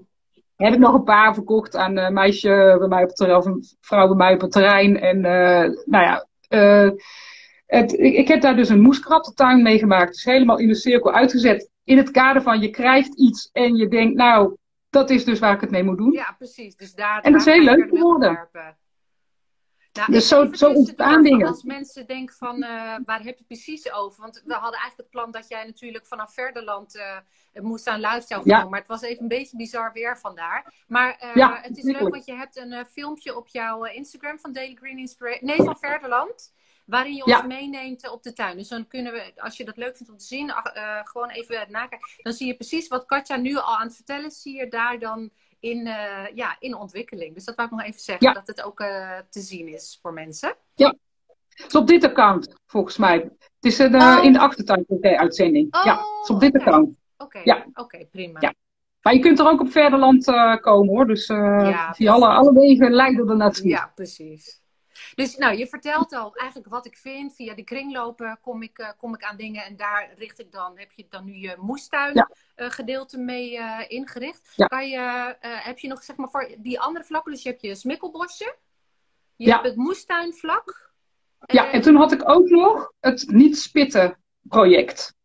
[0.56, 3.46] Heb ik nog een paar verkocht aan een meisje bij mij op het terrein, of
[3.46, 5.00] een vrouw bij mij op het terrein.
[5.00, 6.92] En uh, nou ja, uh,
[7.66, 10.14] het, ik, ik, heb daar dus een moeskrattentuin meegemaakt.
[10.14, 11.70] Dus helemaal in de cirkel uitgezet.
[11.84, 14.56] In het kader van je krijgt iets en je denkt, nou,
[14.90, 16.12] dat is dus waar ik het mee moet doen.
[16.12, 16.76] Ja, precies.
[16.76, 18.50] Dus daar en dat is heel leuk geworden.
[19.94, 21.48] Nou, dus zo, zo ontstaan dingen.
[21.48, 24.22] Als mensen denken van, uh, waar heb je precies over?
[24.22, 27.18] Want we hadden eigenlijk het plan dat jij natuurlijk vanaf Verderland uh,
[27.62, 28.70] moest aan komen.
[28.70, 30.74] Maar het was even een beetje bizar weer vandaar.
[30.88, 34.54] Maar uh, ja, het is leuk, want je hebt een filmpje op jouw Instagram van
[34.54, 35.46] Daily Green Inspiration.
[35.46, 36.54] Nee, van Verderland.
[36.86, 37.42] Waarin je ons ja.
[37.42, 38.58] meeneemt op de tuin.
[38.58, 40.54] Dus dan kunnen we, als je dat leuk vindt om te zien,
[41.04, 42.10] gewoon even nakijken.
[42.22, 44.42] Dan zie je precies wat Katja nu al aan het vertellen is.
[44.42, 47.34] Zie je daar dan in, uh, ja, in ontwikkeling.
[47.34, 48.34] Dus dat wou ik nog even zeggen, ja.
[48.34, 50.56] dat het ook uh, te zien is voor mensen.
[50.74, 50.96] Ja,
[51.50, 53.18] het is op dit account, volgens mij.
[53.40, 54.24] Het is uh, oh.
[54.24, 55.76] in de achtertuin-uitzending.
[55.76, 56.66] Oh, ja, het is op dit okay.
[56.66, 56.90] account.
[57.18, 57.42] Oké, okay.
[57.44, 57.66] ja.
[57.74, 58.40] okay, prima.
[58.42, 58.54] Ja.
[59.02, 60.26] Maar je kunt er ook op Verderland
[60.62, 61.08] komen hoor.
[61.08, 63.68] Dus ja, via alle, alle wegen leiden er naartoe.
[63.68, 64.61] Ja, precies.
[65.16, 67.36] Dus nou, je vertelt al eigenlijk wat ik vind.
[67.36, 70.78] Via de kringlopen kom ik, uh, kom ik aan dingen en daar richt ik dan,
[70.78, 72.30] heb je dan nu je moestuin ja.
[72.56, 74.54] uh, gedeelte mee uh, ingericht.
[74.56, 74.66] Ja.
[74.66, 77.76] Kan je, heb je nog zeg maar voor die andere vlakken, dus je hebt je
[77.76, 78.56] smikkelbosje,
[79.36, 79.54] je ja.
[79.54, 80.92] hebt het moestuinvlak.
[81.46, 85.16] Ja, en toen had ik ook nog het niet spitten project.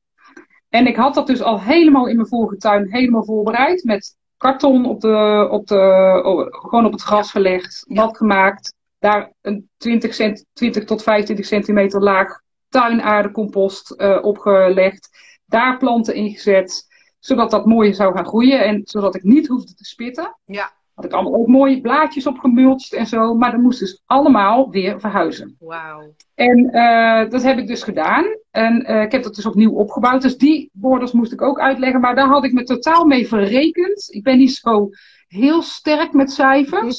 [0.68, 4.87] En ik had dat dus al helemaal in mijn vorige tuin helemaal voorbereid met karton
[4.87, 10.15] op de, op de, oh, gewoon op het gras gelegd, nat gemaakt daar een 20,
[10.15, 15.09] cent, 20 tot 25 centimeter laag tuinaardecompost uh, opgelegd.
[15.47, 16.87] Daar planten ingezet,
[17.19, 20.39] zodat dat mooi zou gaan groeien en zodat ik niet hoefde te spitten.
[20.45, 20.73] Ja.
[20.95, 25.01] Had ik allemaal ook mooie blaadjes opgemulcht en zo, maar dat moest dus allemaal weer
[25.01, 25.57] verhuizen.
[25.59, 26.15] Wauw.
[26.35, 28.25] En uh, dat heb ik dus gedaan.
[28.51, 30.23] En uh, ik heb dat dus opnieuw opgebouwd.
[30.23, 34.07] Dus die borders moest ik ook uitleggen, maar daar had ik me totaal mee verrekend.
[34.15, 34.89] Ik ben niet zo
[35.27, 36.99] heel sterk met cijfers.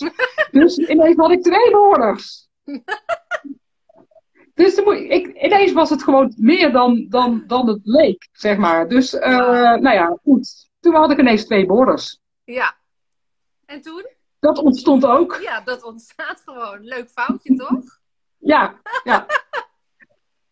[0.52, 2.48] dus ineens had ik twee borders.
[4.54, 8.88] dus moet, ik, ineens was het gewoon meer dan, dan, dan het leek, zeg maar.
[8.88, 9.22] Dus, uh,
[9.76, 10.70] nou ja, goed.
[10.80, 12.20] Toen had ik ineens twee borders.
[12.44, 12.78] Ja.
[13.66, 14.06] En toen?
[14.40, 15.40] Dat ontstond ook.
[15.42, 16.84] Ja, dat ontstaat gewoon.
[16.84, 18.00] Leuk foutje, toch?
[18.38, 19.26] ja, ja.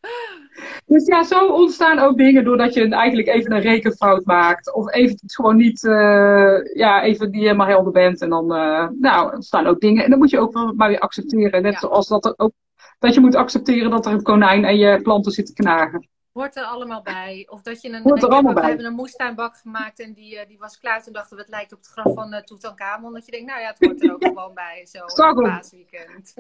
[0.85, 4.73] Dus ja, zo ontstaan ook dingen doordat je eigenlijk even een rekenfout maakt.
[4.73, 8.21] Of even gewoon niet, uh, ja, even niet helemaal helder bent.
[8.21, 10.03] En dan, uh, nou, ontstaan ook dingen.
[10.03, 11.61] En dan moet je ook maar weer accepteren.
[11.61, 11.79] Net ja.
[11.79, 12.51] zoals dat er ook,
[12.99, 16.07] dat je moet accepteren dat er een konijn en je planten zitten knagen.
[16.35, 17.47] Hoort er allemaal bij.
[17.49, 18.01] Of dat je een.
[18.01, 18.69] Hoort er allemaal we bij.
[18.69, 21.03] hebben een moestuinbak gemaakt en die, uh, die was klaar.
[21.03, 23.13] Toen dachten we, het lijkt op het graf van uh, Tutankhamon.
[23.13, 24.85] Dat je denkt, nou ja, het hoort er ook gewoon bij.
[24.85, 26.33] Zo, paasweekend.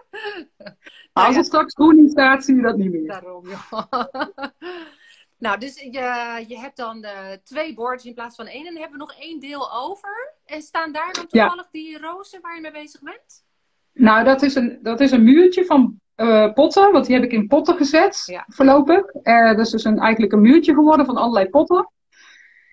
[1.12, 3.06] Als er straks groen in staat, zie je dat niet meer.
[3.06, 3.88] Daarom, ja.
[5.44, 8.66] nou, dus je, je hebt dan de twee bordjes in plaats van één.
[8.66, 10.34] En dan hebben we nog één deel over.
[10.44, 11.80] En staan daar dan toevallig ja.
[11.80, 13.44] die rozen waar je mee bezig bent?
[13.92, 16.92] Nou, dat is een, dat is een muurtje van uh, potten.
[16.92, 18.44] Want die heb ik in potten gezet, ja.
[18.46, 19.14] voorlopig.
[19.22, 21.92] Uh, dat is dus een, eigenlijk een muurtje geworden van allerlei potten.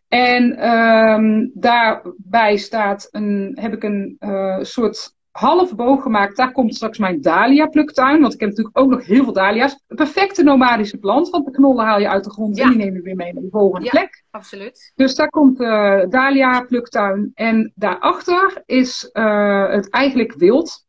[0.08, 6.38] En um, daarbij staat een, heb ik een uh, soort half boog gemaakt.
[6.38, 8.22] Daar komt straks mijn dahlia pluktuin.
[8.22, 9.84] Want ik heb natuurlijk ook nog heel veel dahlia's.
[9.88, 11.30] Een perfecte nomadische plant.
[11.30, 12.64] Want de knollen haal je uit de grond ja.
[12.64, 14.24] en die neem je weer mee naar de volgende ja, plek.
[14.32, 14.92] Absoluut.
[14.96, 17.32] Dus daar komt uh, dahlia pluktuin.
[17.34, 20.85] En daarachter is het eigenlijk wild.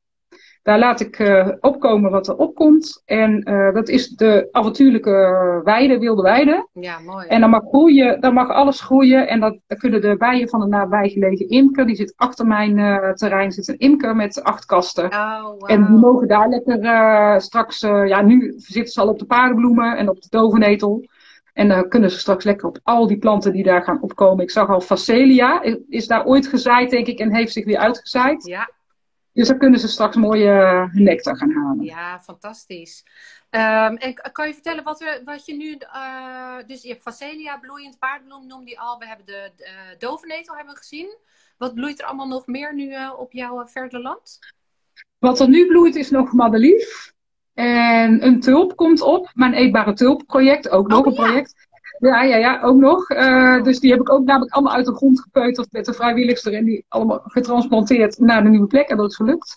[0.67, 3.03] Daar laat ik uh, opkomen wat er opkomt.
[3.05, 6.69] En uh, dat is de avontuurlijke weide, wilde weide.
[6.73, 7.27] Ja, mooi.
[7.27, 9.29] En dan mag, groeien, dan mag alles groeien.
[9.29, 13.13] En dat, dan kunnen de bijen van de nabijgelegen imker, die zit achter mijn uh,
[13.13, 15.05] terrein, zit een imker met acht kasten.
[15.05, 15.71] Oh, wow.
[15.71, 20.09] En die mogen daar lekker straks, ja nu zitten ze al op de paardenbloemen en
[20.09, 21.05] op de dovenetel.
[21.53, 24.45] En dan kunnen ze straks lekker op al die planten die daar gaan opkomen.
[24.45, 28.47] Ik zag al Facelia, is daar ooit gezaaid denk ik en heeft zich weer uitgezaaid.
[28.47, 28.75] Ja.
[29.37, 30.51] Dus dan kunnen ze straks mooie
[30.93, 31.85] uh, nectar gaan halen.
[31.85, 33.05] Ja, fantastisch.
[33.51, 35.79] Um, en kan je vertellen wat, er, wat je nu...
[35.95, 38.99] Uh, dus je hebt Facelia, bloeiend paardbloem noem die al.
[38.99, 39.67] We hebben de uh,
[39.99, 41.17] dovenetel hebben we gezien.
[41.59, 44.39] Wat bloeit er allemaal nog meer nu op jouw verder land?
[45.19, 47.13] Wat er nu bloeit is nog madelief.
[47.55, 49.31] En een tulp komt op.
[49.35, 51.23] Mijn eetbare tulp project, ook nog Oh, een ja.
[51.23, 51.55] project.
[51.99, 53.11] Ja, ja, ja, ook nog.
[53.11, 56.45] Eh, dus die heb ik ook namelijk allemaal uit de grond gepeuterd met de vrijwilligers
[56.45, 56.65] erin.
[56.65, 58.89] Die allemaal getransplanteerd naar de nieuwe plek.
[58.89, 59.57] En dat is gelukt.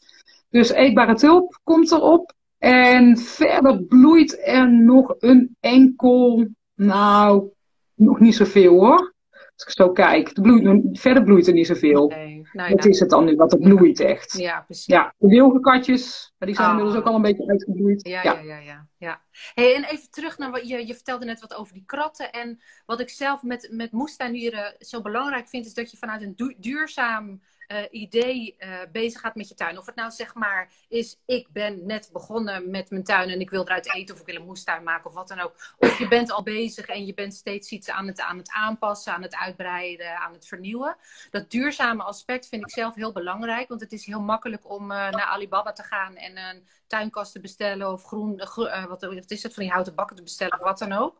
[0.49, 2.33] Dus eetbare tulp komt erop.
[2.57, 7.49] En verder bloeit er nog een enkel, nou,
[7.95, 9.13] nog niet zoveel hoor.
[9.31, 10.33] Als ik zo kijk.
[10.41, 12.07] Bloeit, verder bloeit er niet zoveel.
[12.07, 12.89] Nee, nou, Wat ja.
[12.89, 14.38] is het dan nu wat er bloeit echt?
[14.38, 14.85] Ja, precies.
[14.85, 16.73] Ja, de wilgenkatjes, maar die zijn Ah.
[16.73, 18.07] inmiddels ook al een beetje uitgebloeid.
[18.07, 18.39] Ja, Ja.
[18.39, 19.21] ja, ja, ja.
[19.53, 22.31] Hey, en even terug naar wat je, je vertelde net wat over die kratten.
[22.31, 26.35] En wat ik zelf met, met moestuinieren zo belangrijk vind, is dat je vanuit een
[26.35, 29.77] du- duurzaam eh, idee eh, bezig gaat met je tuin.
[29.77, 33.49] Of het nou zeg maar is, ik ben net begonnen met mijn tuin en ik
[33.49, 35.75] wil eruit eten of ik wil een moestuin maken of wat dan ook.
[35.77, 39.13] Of je bent al bezig en je bent steeds iets aan het, aan het aanpassen,
[39.13, 40.97] aan het uitbreiden, aan het vernieuwen.
[41.32, 44.97] Dat duurzame aspect vind ik zelf heel belangrijk, want het is heel makkelijk om eh,
[44.97, 49.32] naar Alibaba te gaan en een tuinkast te bestellen of groen, gro- eh, wat, wat
[49.32, 51.19] is het, van die houten bakken te bestellen of wat dan ook.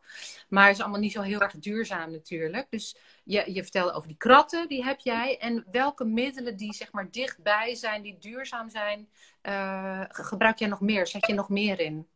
[0.50, 2.68] Maar het is allemaal niet zo heel erg duurzaam natuurlijk.
[2.70, 5.38] Dus je, je vertelde over die kratten, die heb jij.
[5.38, 9.10] En welke middelen die zeg maar dichtbij zijn, die duurzaam zijn,
[9.42, 11.08] eh, ge- gebruik jij nog meer?
[11.08, 12.08] Zet je nog meer in?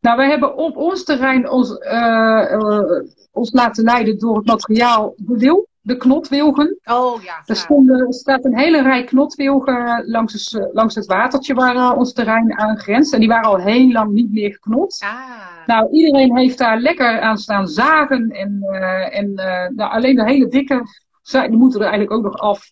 [0.00, 5.14] Nou, wij hebben op ons terrein ons, eh, eh, ons laten leiden door het materiaal
[5.16, 6.78] de wil, de knotwilgen.
[6.84, 11.06] Oh ja, Er, stonden, er staat een hele rij knotwilgen langs, het, eh, langs het
[11.06, 13.12] watertje waar ons terrein aan grenst.
[13.12, 15.02] En die waren al heel lang niet meer geknot.
[15.04, 18.30] Ah, Nou, iedereen heeft daar lekker aan staan zagen.
[18.30, 18.62] En,
[19.10, 19.34] en
[19.74, 20.82] nou, alleen de hele dikke,
[21.30, 22.70] die moeten er eigenlijk ook nog af.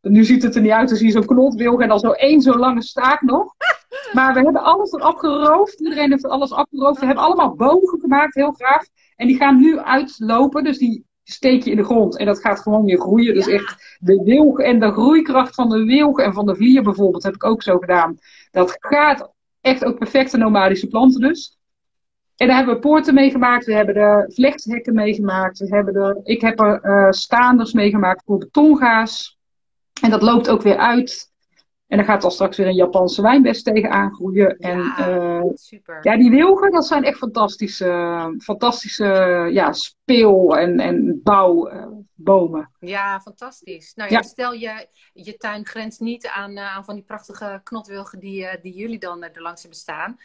[0.00, 2.58] Nu ziet het er niet uit als je zo'n knotwilg en dan zo één zo'n
[2.58, 3.54] lange staak nog.
[4.12, 5.80] Maar we hebben alles eraf geroofd.
[5.80, 7.00] Iedereen heeft alles afgeroofd.
[7.00, 8.84] We hebben allemaal bogen gemaakt, heel graag.
[9.16, 10.64] En die gaan nu uitlopen.
[10.64, 12.16] Dus die steek je in de grond.
[12.16, 13.34] En dat gaat gewoon weer groeien.
[13.34, 13.52] Dus Ja.
[13.52, 17.34] echt de wilg en de groeikracht van de wilg en van de vlier bijvoorbeeld, heb
[17.34, 18.18] ik ook zo gedaan.
[18.50, 19.30] Dat gaat
[19.60, 21.58] echt ook perfecte nomadische planten dus.
[22.36, 23.64] En daar hebben we poorten mee gemaakt.
[23.64, 25.58] We hebben er vlechthekken mee gemaakt.
[25.58, 29.38] We hebben er, ik heb er eh, staanders mee gemaakt voor betongaas.
[30.02, 31.32] En dat loopt ook weer uit.
[31.86, 34.56] En dan gaat er straks weer een Japanse wijnbest tegenaan groeien.
[34.58, 35.98] En ja, eh, super.
[36.02, 39.04] ja, die wilgen, dat zijn echt fantastische, fantastische
[39.52, 42.70] ja, speel- en, en bouwbomen.
[42.80, 43.94] Ja, fantastisch.
[43.94, 44.22] Nou ja, Ja.
[44.22, 48.62] stel je, je tuin grenst niet aan, eh, aan van die prachtige knotwilgen die, eh,
[48.62, 50.16] die jullie dan eh, er langs hebben staan.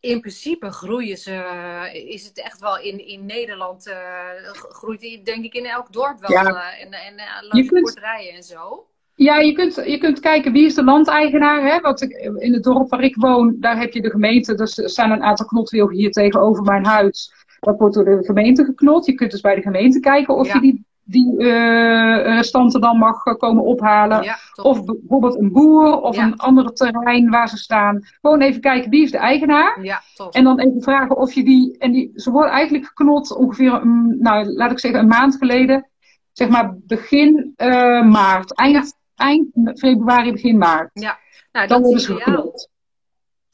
[0.00, 5.22] In principe groeien ze, eh, is het echt wel in, in Nederland, eh, groeit die
[5.22, 6.30] denk ik in elk dorp wel.
[6.30, 6.44] Ja.
[6.44, 8.86] eh, en en eh, langs de kunt- boerderijen en zo.
[9.18, 11.62] Ja, je kunt, je kunt kijken wie is de landeigenaar.
[11.72, 11.80] Hè?
[11.80, 14.54] Want ik, in het dorp waar ik woon, daar heb je de gemeente.
[14.54, 17.32] Dus er staan een aantal knotwilgen hier tegenover mijn huis.
[17.60, 19.06] Dat wordt door de gemeente geknot.
[19.06, 20.54] Je kunt dus bij de gemeente kijken of Ja.
[20.54, 24.22] je die, die eh, restanten dan mag eh, komen ophalen.
[24.22, 24.38] Ja.
[24.62, 26.22] Of bijvoorbeeld een boer of Ja.
[26.24, 28.00] een ander terrein waar ze staan.
[28.20, 29.78] Gewoon even kijken wie is de eigenaar.
[29.82, 30.02] ja.
[30.30, 31.78] En dan even vragen of je die.
[31.78, 35.88] En die, ze worden eigenlijk geknot ongeveer, een, nou laat ik zeggen, een maand geleden.
[36.32, 38.54] Zeg maar begin eh, maart.
[38.54, 40.90] Eind, eind februari, begin maart.
[40.92, 41.18] Ja,
[41.52, 42.68] nou, Dan dat worden is ze.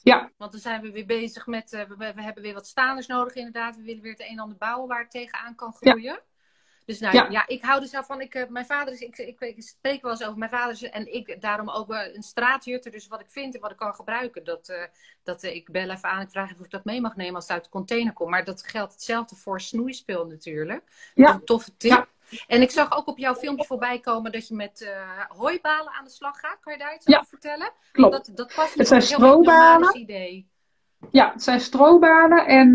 [0.02, 3.06] Ja, Want dan zijn we weer bezig met, eh, we, we hebben weer wat staanders
[3.06, 3.76] nodig inderdaad.
[3.76, 6.20] We willen weer het een en ander bouwen waar het tegenaan kan groeien.
[6.84, 7.28] Dus nou ja.
[7.30, 7.46] Ja.
[7.46, 8.20] ik hou er zelf van.
[8.20, 10.82] Ik, eh, mijn vader is, ik, ik, ik spreek wel eens over mijn vader is-
[10.82, 12.90] en ik daarom ook een straatjutter.
[12.90, 14.82] Dus wat ik vind en wat ik kan gebruiken, dat, eh,
[15.22, 16.20] dat ik bel even aan.
[16.20, 18.30] Ik vraag even of ik dat mee mag nemen als het uit de container komt.
[18.30, 20.82] Maar dat geldt hetzelfde voor snoeispul natuurlijk.
[21.14, 21.24] Ja.
[21.24, 21.90] Dat is Een toffe tip.
[21.90, 22.08] Ja.
[22.46, 26.04] En ik zag ook op jouw filmpje voorbij komen dat je met eh, hooibalen aan
[26.04, 26.58] de slag gaat.
[26.60, 27.16] Kan je daar iets Ja.
[27.16, 27.70] over vertellen?
[27.92, 28.12] klopt.
[28.12, 29.96] Dat, dat past Het zijn strobalen.
[29.98, 30.52] idee.
[31.10, 32.46] Ja, het zijn strobalen.
[32.46, 32.74] En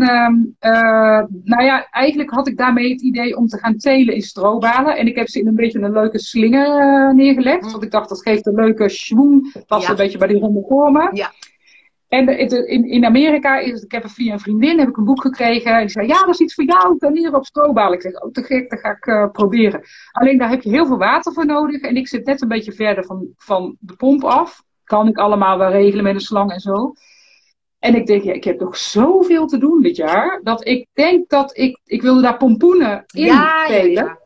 [0.58, 4.96] eh, nou ja, eigenlijk had ik daarmee het idee om te gaan telen in strobalen.
[4.96, 7.62] En ik heb ze in een beetje een leuke slinger eh, neergelegd.
[7.64, 7.70] Mm.
[7.70, 9.52] Want ik dacht, dat geeft een leuke schwung.
[9.66, 9.90] Past Ja.
[9.90, 11.16] een beetje bij die ronde vormen.
[11.16, 11.32] Ja.
[12.10, 12.28] En
[12.68, 15.72] in, in Amerika is ik heb via een vriendin heb ik een boek gekregen.
[15.72, 16.98] En die zei, ja, dat is iets voor jou.
[16.98, 17.92] Tuinieren op strobalen.
[17.92, 19.82] Ik zeg, oh, te gek, dat ga ik eh, proberen.
[20.12, 21.80] Alleen daar heb je heel veel water voor nodig.
[21.80, 24.62] En ik zit net een beetje verder van, van de pomp af.
[24.84, 26.92] Kan ik allemaal wel regelen met een slang en zo.
[27.78, 30.40] En ik denk, ja, ik heb nog zoveel te doen dit jaar.
[30.42, 34.18] Dat ik denk dat ik, ik wilde daar pompoenen in ja.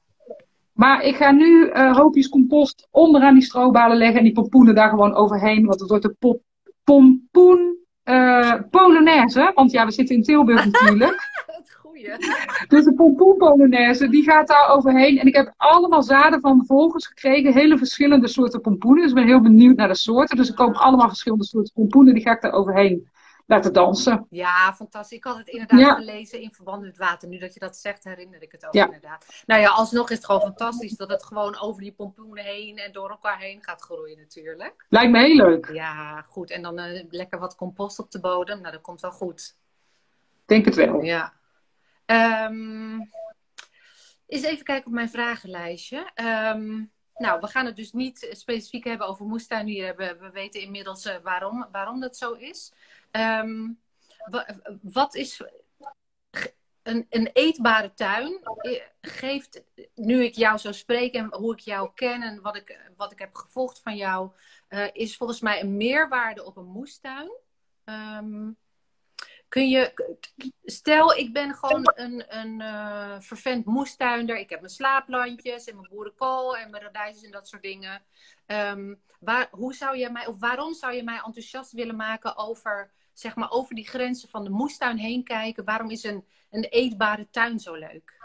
[0.73, 4.18] Maar ik ga nu eh, hoopjes compost onderaan die strobalen leggen.
[4.18, 5.66] En die pompoenen daar gewoon overheen.
[5.66, 6.40] Want het wordt een pop,
[6.85, 9.51] pompoen eh, polonaise.
[9.55, 11.31] Want ja, we zitten in Tilburg natuurlijk.
[11.47, 12.16] Het goeie.
[12.68, 15.18] Dus de pompoen polonaise, die gaat daar overheen.
[15.18, 17.53] En ik heb allemaal zaden van volgers gekregen.
[17.53, 19.01] Hele verschillende soorten pompoenen.
[19.01, 20.37] Dus ik ben heel benieuwd naar de soorten.
[20.37, 22.14] Dus er komen allemaal verschillende soorten pompoenen.
[22.14, 23.09] Die ga ik daar overheen
[23.46, 24.26] laten dansen.
[24.30, 25.18] Ja, fantastisch.
[25.18, 27.28] Ik had het inderdaad gelezen in verband met water.
[27.28, 29.42] Nu dat je dat zegt, herinner ik het ook inderdaad.
[29.46, 32.92] Nou ja, alsnog is het gewoon fantastisch dat het gewoon over die pompoenen heen en
[32.92, 34.87] door elkaar heen gaat groeien natuurlijk.
[34.88, 35.70] Lijkt me heel leuk.
[35.72, 36.50] Ja, goed.
[36.50, 38.61] En dan uh, lekker wat compost op de bodem.
[38.61, 39.57] Nou, dat komt wel goed.
[40.46, 41.02] Denk het wel.
[41.02, 41.33] Ja.
[42.46, 43.11] Um,
[44.26, 46.11] eens even kijken op mijn vragenlijstje.
[46.14, 49.96] Um, nou, we gaan het dus niet specifiek hebben over moestuinieren.
[49.96, 52.72] We, we weten inmiddels uh, waarom, waarom dat zo is.
[53.16, 53.81] Um,
[54.83, 55.42] wat is
[56.83, 58.40] een, een, eetbare tuin?
[58.42, 59.62] Eh, geeft,
[59.94, 63.18] nu ik jou zo spreek en hoe ik jou ken en wat ik, wat ik
[63.18, 64.31] heb gevolgd van jou,
[64.68, 67.31] uh, is volgens mij een meerwaarde op een moestuin.
[67.85, 68.57] Um,
[69.55, 69.92] Kun je,
[70.64, 74.38] stel ik ben gewoon een, een uh, vervent moestuinder.
[74.38, 78.03] Ik heb mijn slaaplandjes en mijn boerenkool en mijn radijsjes en dat soort dingen.
[78.46, 82.90] Um, waar, hoe zou je mij, of waarom zou je mij enthousiast willen maken over,
[83.14, 85.64] zeg maar, over die grenzen van de moestuin heen kijken?
[85.64, 88.22] Waarom is een, een eetbare tuin zo leuk?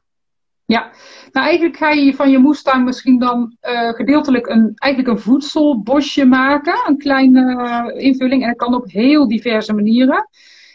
[0.65, 0.91] Ja,
[1.32, 6.25] nou eigenlijk ga je van je moestuin misschien dan uh, gedeeltelijk een, eigenlijk een voedselbosje
[6.25, 6.82] maken.
[6.88, 7.56] Een kleine
[7.95, 8.41] uh, invulling.
[8.41, 10.30] En dat kan op heel diverse manieren.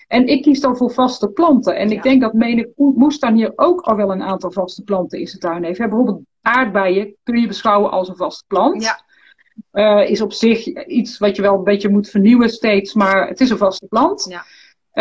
[0.09, 1.77] En ik kies dan voor vaste planten.
[1.77, 5.27] En ik denk dat menig moestuin hier ook al wel een aantal vaste planten in
[5.27, 5.79] zijn tuin heeft.
[5.79, 8.83] Bijvoorbeeld aardbeien kun je beschouwen als een vaste plant.
[8.83, 9.05] Ja.
[9.73, 13.41] Uh, is op zich iets wat je wel een beetje moet vernieuwen steeds, maar het
[13.41, 14.27] is een vaste plant.
[14.29, 14.45] Ja.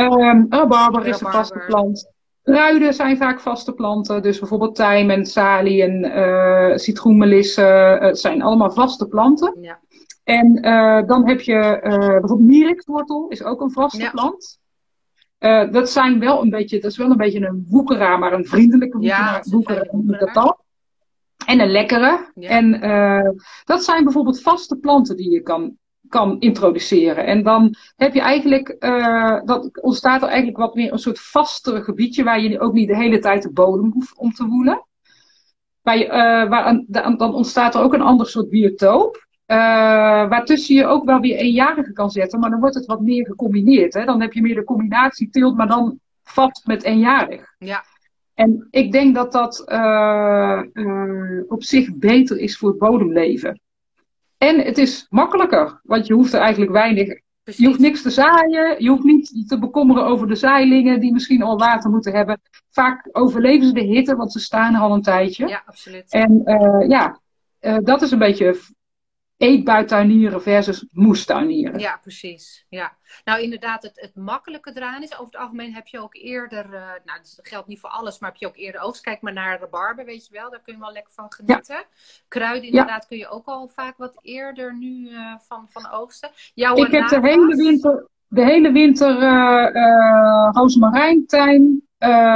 [0.06, 2.12] Um, rabarber is een vaste plant.
[2.44, 8.42] Kruiden zijn vaak vaste planten, dus bijvoorbeeld tijm en salie en uh, citroenmelissen, het zijn
[8.42, 9.58] allemaal vaste planten.
[9.62, 9.80] Ja.
[10.24, 14.12] En uh, dan heb je bijvoorbeeld mierikswortel, is ook een vaste ja.
[14.12, 14.60] plant.
[15.39, 18.46] Uh, dat zijn wel een beetje, dat is wel een beetje een woekeraar, maar een
[18.46, 19.88] vriendelijke woekeraar, ja, woekeraar
[20.34, 20.58] dat
[21.45, 22.32] En een lekkere.
[22.36, 23.29] En uh,
[23.63, 25.77] dat zijn bijvoorbeeld vaste planten die je kan,
[26.10, 27.25] kan introduceren.
[27.25, 31.84] En dan heb je eigenlijk, uh, dat ontstaat er eigenlijk wat meer een soort vaster
[31.84, 34.86] gebiedje waar je ook niet de hele tijd de bodem hoeft om te woelen.
[35.82, 36.08] Waar je,
[36.49, 36.84] waar,
[37.17, 39.27] dan ontstaat er ook een ander soort biotoop.
[39.45, 43.93] Waartussen je ook wel weer eenjarige kan zetten, maar dan wordt het wat meer gecombineerd.
[43.93, 44.06] Hè?
[44.06, 47.53] Dan heb je meer de combinatie teelt, maar dan vast met eenjarig.
[47.58, 47.84] Ja.
[48.34, 53.60] En ik denk dat dat uh, uh, op zich beter is voor het bodemleven.
[54.38, 57.22] En het is makkelijker, want je hoeft er eigenlijk weinig.
[57.43, 57.62] Precies.
[57.62, 61.43] Je hoeft niks te zaaien, je hoeft niet te bekommeren over de zaailingen die misschien
[61.43, 62.41] al water moeten hebben.
[62.69, 65.48] Vaak overleven ze de hitte, want ze staan er al een tijdje.
[65.48, 66.12] Ja, absoluut.
[66.12, 66.41] En
[66.88, 67.19] ja,
[67.84, 68.56] dat is een beetje
[69.43, 71.79] eetbuituinieren versus moestuinieren.
[71.79, 72.65] Ja, precies.
[72.69, 72.97] Ja.
[73.25, 76.71] Nou, inderdaad, het, het makkelijke eraan is, over het algemeen heb je ook eerder, uh,
[77.06, 79.01] nou, dat geldt niet voor alles, maar heb je ook eerder oogst.
[79.01, 81.86] Kijk maar naar rabarber, weet je wel, daar kun je wel lekker van genieten.
[82.27, 86.29] Kruiden, inderdaad, kun je ook al vaak wat eerder nu uh, van, van oogsten.
[86.53, 91.25] Jouw Ik heb de hele winter, de hele winter uh, rozemarijn,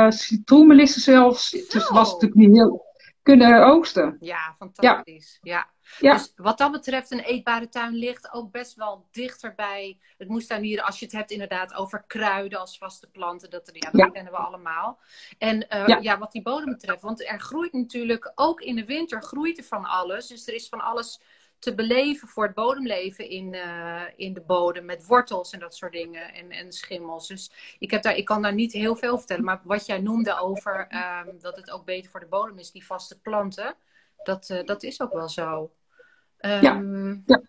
[0.09, 1.51] citroenmelissen zelfs.
[1.51, 2.86] Dus het was natuurlijk niet heel
[3.35, 4.17] kunnen oogsten.
[4.19, 5.37] Ja, fantastisch.
[5.41, 5.67] ja.
[5.99, 6.13] Ja.
[6.13, 10.85] Dus wat dat betreft, een eetbare tuin ligt ook best wel dichter bij het moestuinieren.
[10.85, 13.49] Als je het hebt inderdaad over kruiden als vaste planten.
[13.49, 14.99] Dat, ja, dat kennen we allemaal.
[15.37, 16.17] En uh, ja.
[16.17, 17.01] wat die bodem betreft.
[17.01, 20.27] Want er groeit natuurlijk, ook in de winter groeit er van alles.
[20.27, 21.21] Dus er is van alles
[21.59, 24.85] te beleven voor het bodemleven in, uh, in de bodem.
[24.85, 26.33] Met wortels en dat soort dingen.
[26.33, 27.27] En, en schimmels.
[27.27, 29.43] Dus ik, heb daar, ik kan daar niet heel veel vertellen.
[29.43, 30.87] Maar wat jij noemde over
[31.27, 33.75] um, dat het ook beter voor de bodem is, die vaste planten.
[34.23, 35.71] Dat, uh, dat is ook wel zo.
[36.39, 36.75] Um, ja.
[36.75, 37.41] Ehm, ja.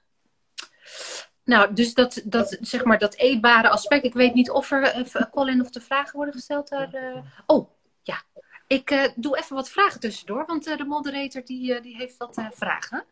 [1.45, 4.05] Nou, dus dat, dat, zeg maar, dat eetbare aspect.
[4.05, 6.95] Ik weet niet of er, uh, Colin, of de vragen worden gesteld daar.
[6.95, 7.23] Uh...
[7.47, 7.71] Oh,
[8.03, 8.23] ja.
[8.67, 13.05] Ik uh, doe even wat vragen tussendoor, want de moderator die, die heeft wat vragen.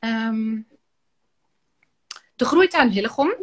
[0.00, 0.66] Um,
[2.36, 3.34] de groeituin Hillegom.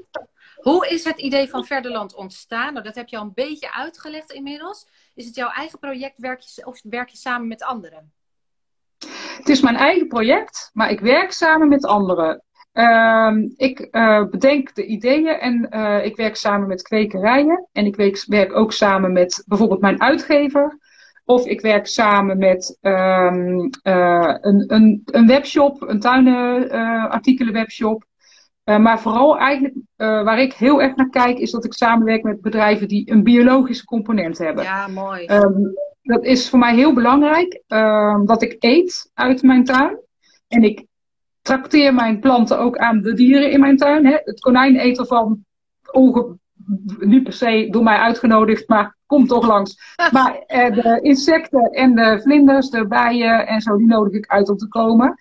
[0.56, 2.74] Hoe is het idee van Verderland ontstaan?
[2.74, 4.88] Nou, dat heb je al een beetje uitgelegd inmiddels.
[5.16, 8.14] Is het jouw eigen project werk je, of werk je samen met anderen?
[9.38, 12.44] Het is mijn eigen project, maar ik werk samen met anderen.
[12.74, 17.68] Uh, ik uh, bedenk de ideeën en uh, ik werk samen met kwekerijen.
[17.72, 20.80] En ik werk, werk, ook samen met bijvoorbeeld mijn uitgever.
[21.26, 28.06] Of ik werk samen met um, een, een, een, webshop, een tuinartikelen webshop.
[28.64, 32.88] maar vooral eigenlijk waar ik heel erg naar kijk, is dat ik samenwerk met bedrijven
[32.88, 34.64] die een biologische component hebben.
[34.64, 35.26] Ja, mooi.
[35.26, 35.74] Um,
[36.06, 37.62] dat is voor mij heel belangrijk.
[37.68, 40.00] Uh, dat ik eet uit mijn tuin.
[40.48, 40.86] En ik
[41.42, 44.06] trakteer mijn planten ook aan de dieren in mijn tuin.
[44.06, 44.18] Hè.
[44.24, 45.46] Het konijn eet ervan.
[45.92, 46.38] Onge
[47.00, 49.78] niet per se door mij uitgenodigd, maar komt toch langs.
[50.12, 54.50] Maar uh, de insecten en de vlinders, de bijen en zo, die nodig ik uit
[54.50, 55.16] om te komen.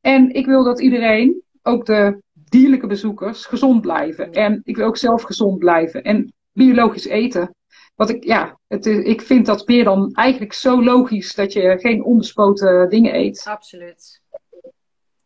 [0.00, 4.32] En ik wil dat iedereen, ook de dierlijke bezoekers, gezond blijven.
[4.32, 6.02] En ik wil ook zelf gezond blijven.
[6.02, 7.54] En biologisch eten.
[7.94, 12.04] Wat ik, ja, het, ik vind dat meer dan eigenlijk zo logisch dat je geen
[12.04, 13.44] onbespoten dingen eet.
[13.44, 14.22] Absoluut.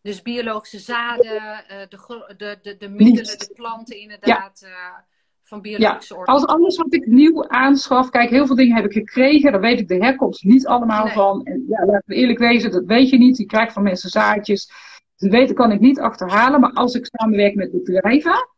[0.02, 4.60] Dus biologische zaden, eh, de, de, de, de middelen, de planten inderdaad.
[4.60, 5.06] Ja.
[5.44, 6.22] Van biologische ja.
[6.22, 9.80] Als alles wat ik nieuw aanschaf, kijk, heel veel dingen heb ik gekregen, daar weet
[9.80, 11.44] ik de herkomst niet allemaal van.
[11.44, 13.36] En ja, laten we eerlijk wezen, dat weet je niet.
[13.36, 14.70] Je krijgt van mensen zaadjes.
[15.16, 16.60] Dat weten kan ik niet achterhalen.
[16.60, 18.48] Maar als ik samenwerk met bedrijven,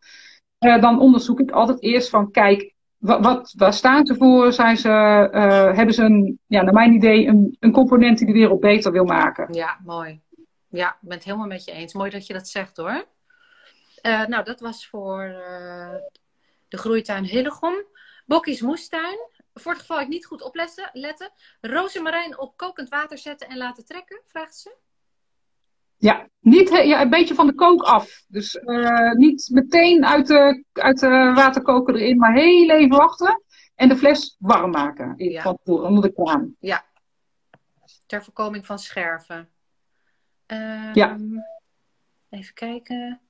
[0.61, 4.53] uh, dan onderzoek ik altijd eerst van, kijk, wat, wat, waar staan ze voor?
[4.53, 4.89] Zijn ze,
[5.32, 8.93] uh, hebben ze een, ja, naar mijn idee, een, een component die de wereld beter
[8.93, 9.55] wil maken?
[9.55, 10.20] Ja, mooi.
[10.68, 11.95] Ja, ik ben het helemaal met je eens.
[11.95, 13.05] Mooi dat je dat zegt hoor.
[14.03, 15.95] Uh, nou, dat was voor uh,
[16.76, 17.74] de groeituin Hillegom.
[18.26, 19.18] Bokkies moestuin.
[19.54, 20.90] Voor het geval ik niet goed opletten.
[20.92, 21.30] Letten.
[21.60, 24.76] Rozemarijn op kokend water zetten en laten trekken, vraagt ze.
[25.98, 28.24] Ja, niet, ja, een beetje van de kook af.
[28.28, 33.42] Dus uh, niet meteen uit de, uit de waterkoker erin, maar heel even wachten.
[33.74, 35.42] En de fles warm maken ja.
[35.42, 36.56] van onder de kraan.
[36.58, 36.84] Ja,
[38.06, 39.48] ter voorkoming van scherven.
[40.46, 41.18] Um, ja.
[42.30, 43.20] Even kijken.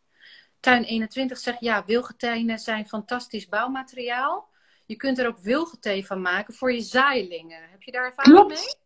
[0.66, 4.48] Tuin 21 zegt ja, wilgetijnen zijn fantastisch bouwmateriaal.
[4.86, 7.60] Je kunt er ook wilgetee van maken voor je zaailingen.
[7.70, 8.78] Heb je daar ervaring Klopt.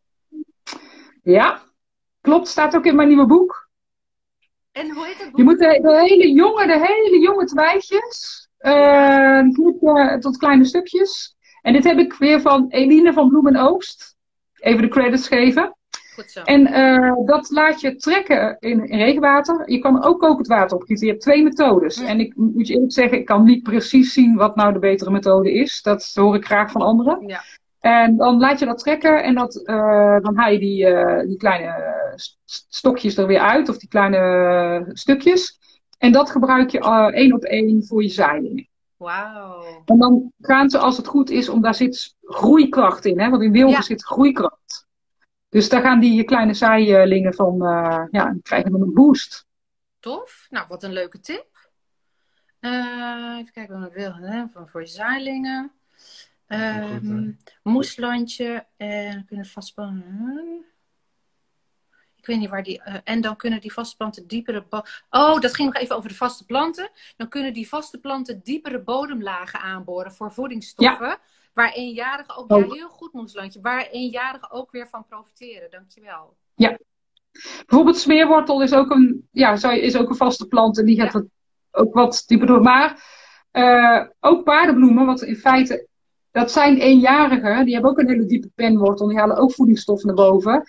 [1.23, 1.35] mee?
[1.35, 1.63] Ja,
[2.21, 2.49] klopt.
[2.49, 3.69] Staat ook in mijn nieuwe boek.
[4.73, 5.37] En hoe heet het boek?
[5.37, 11.37] Je moet de, de hele jonge, de hele jonge twijfjes uh, tot kleine stukjes.
[11.63, 14.17] En dit heb ik weer van Eline van Bloem en Oogst.
[14.55, 15.77] Even de credits geven.
[16.21, 16.43] Goed zo.
[16.43, 19.71] En uh, dat laat je trekken in, in, regenwater.
[19.71, 21.07] Je kan ook kokend water opgieten.
[21.07, 22.03] Je hebt twee methodes.
[22.03, 25.11] En ik moet je eerlijk zeggen, ik kan niet precies zien wat nou de betere
[25.11, 25.83] methode is.
[25.83, 27.27] Dat hoor ik graag van anderen.
[27.27, 27.41] Ja.
[27.81, 31.37] En dan laat je dat trekken en dat, uh, dan haal je die, uh, die
[31.37, 31.75] kleine
[32.69, 35.59] stokjes er weer uit, of die kleine stukjes.
[35.99, 38.69] En dat gebruik je één op één voor je zaailingen.
[38.97, 39.83] Wauw.
[39.85, 43.31] En dan gaan ze, als het goed is, om daar zit groeikracht in, hè?
[43.31, 43.83] want in wilgen ja.
[43.83, 44.89] zit groeikracht.
[45.51, 49.47] Dus daar gaan die kleine zaailingen van, uh, ja, krijgen dan een boost.
[49.99, 50.47] Tof.
[50.51, 51.71] Nou, wat een leuke tip.
[52.61, 54.45] Uh, even kijken wat ik wil, hè?
[54.53, 55.73] Van, voor je zaailingen.
[56.49, 60.65] Um, moeslandje en kunnen vastspannen.
[62.17, 62.81] Ik weet niet waar die.
[62.89, 64.65] Uh, en dan kunnen die vaste planten diepere.
[65.11, 66.91] Oh, dat ging nog even over de vaste planten.
[67.17, 71.07] Dan kunnen die vaste planten diepere bodemlagen aanboren voor voedingsstoffen.
[71.07, 71.21] Ja.
[71.53, 72.51] Waar eenjarigen ook.
[72.51, 73.59] Ja, heel goed.
[73.63, 75.71] Waar eenjarigen ook weer van profiteren.
[75.71, 76.37] Dankjewel.
[76.55, 76.79] Ja.
[77.67, 80.79] Bijvoorbeeld smeerwortel is ook een, ja, is ook een vaste plant.
[80.79, 81.23] En die gaat ja.
[81.71, 82.63] ook wat dieper door.
[82.63, 83.03] Maar
[83.53, 85.89] uh, ook paardenbloemen, wat in feite
[86.31, 89.09] dat zijn eenjarigen, die hebben ook een hele diepe penwortel.
[89.09, 90.65] Die halen ook voedingsstoffen naar boven.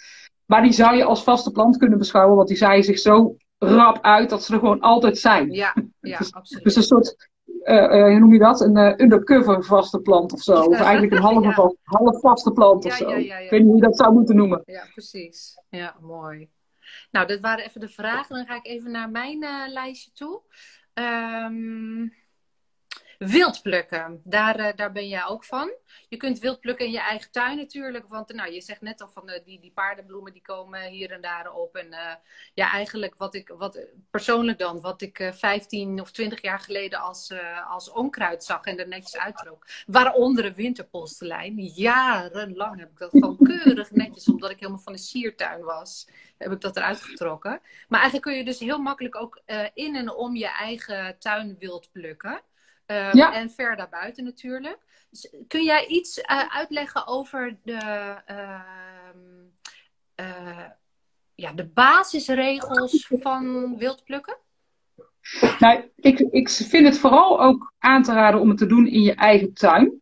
[0.45, 4.01] Maar die zou je als vaste plant kunnen beschouwen, want die zaaien zich zo rap
[4.01, 5.51] uit dat ze er gewoon altijd zijn.
[5.51, 6.63] Ja, ja dus, absoluut.
[6.63, 7.29] Dus een soort,
[7.64, 8.62] hoe noem je dat?
[8.62, 10.64] Een uh, undercover vaste plant of zo.
[10.64, 11.53] Of eigenlijk een halve, ja.
[11.53, 13.09] vast, half vaste plant of zo.
[13.09, 14.62] Ik weet niet hoe je dat zou moeten noemen.
[14.66, 15.62] Ja, precies.
[15.70, 16.49] Ja, mooi.
[17.12, 18.36] Nou, dat waren even de vragen.
[18.36, 20.41] Dan ga ik even naar mijn lijstje toe.
[20.93, 22.14] Um,
[23.28, 25.72] Wild plukken, daar, uh, daar ben jij ook van.
[26.09, 28.05] Je kunt wild plukken in je eigen tuin natuurlijk.
[28.07, 31.22] Want nou, je zegt net al van uh, die, die paardenbloemen die komen hier en
[31.22, 31.76] daar op.
[31.76, 32.13] En uh,
[32.53, 37.34] ja, eigenlijk wat ik wat, persoonlijk dan, wat ik 15 of 20 jaar geleden als,
[37.69, 39.67] als onkruid zag en er netjes uittrok.
[39.86, 41.59] Waaronder een winterpostelijn.
[41.59, 46.07] Jarenlang heb ik dat gewoon keurig netjes, omdat ik helemaal van de siertuin was.
[46.38, 47.61] Heb ik dat eruit getrokken.
[47.88, 49.41] Maar eigenlijk kun je dus heel makkelijk ook
[49.74, 52.41] in en om je eigen tuin wild plukken.
[52.91, 53.33] Um, Ja.
[53.33, 54.77] En ver daarbuiten natuurlijk.
[55.09, 57.77] Dus kun jij iets uh, uitleggen over de,
[58.25, 59.41] ehm
[60.19, 60.65] uh,
[61.35, 64.37] ja, de basisregels van wildplukken?
[65.59, 69.01] Nou, ik, ik vind het vooral ook aan te raden om het te doen in
[69.01, 70.01] je eigen tuin.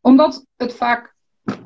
[0.00, 1.14] Omdat het vaak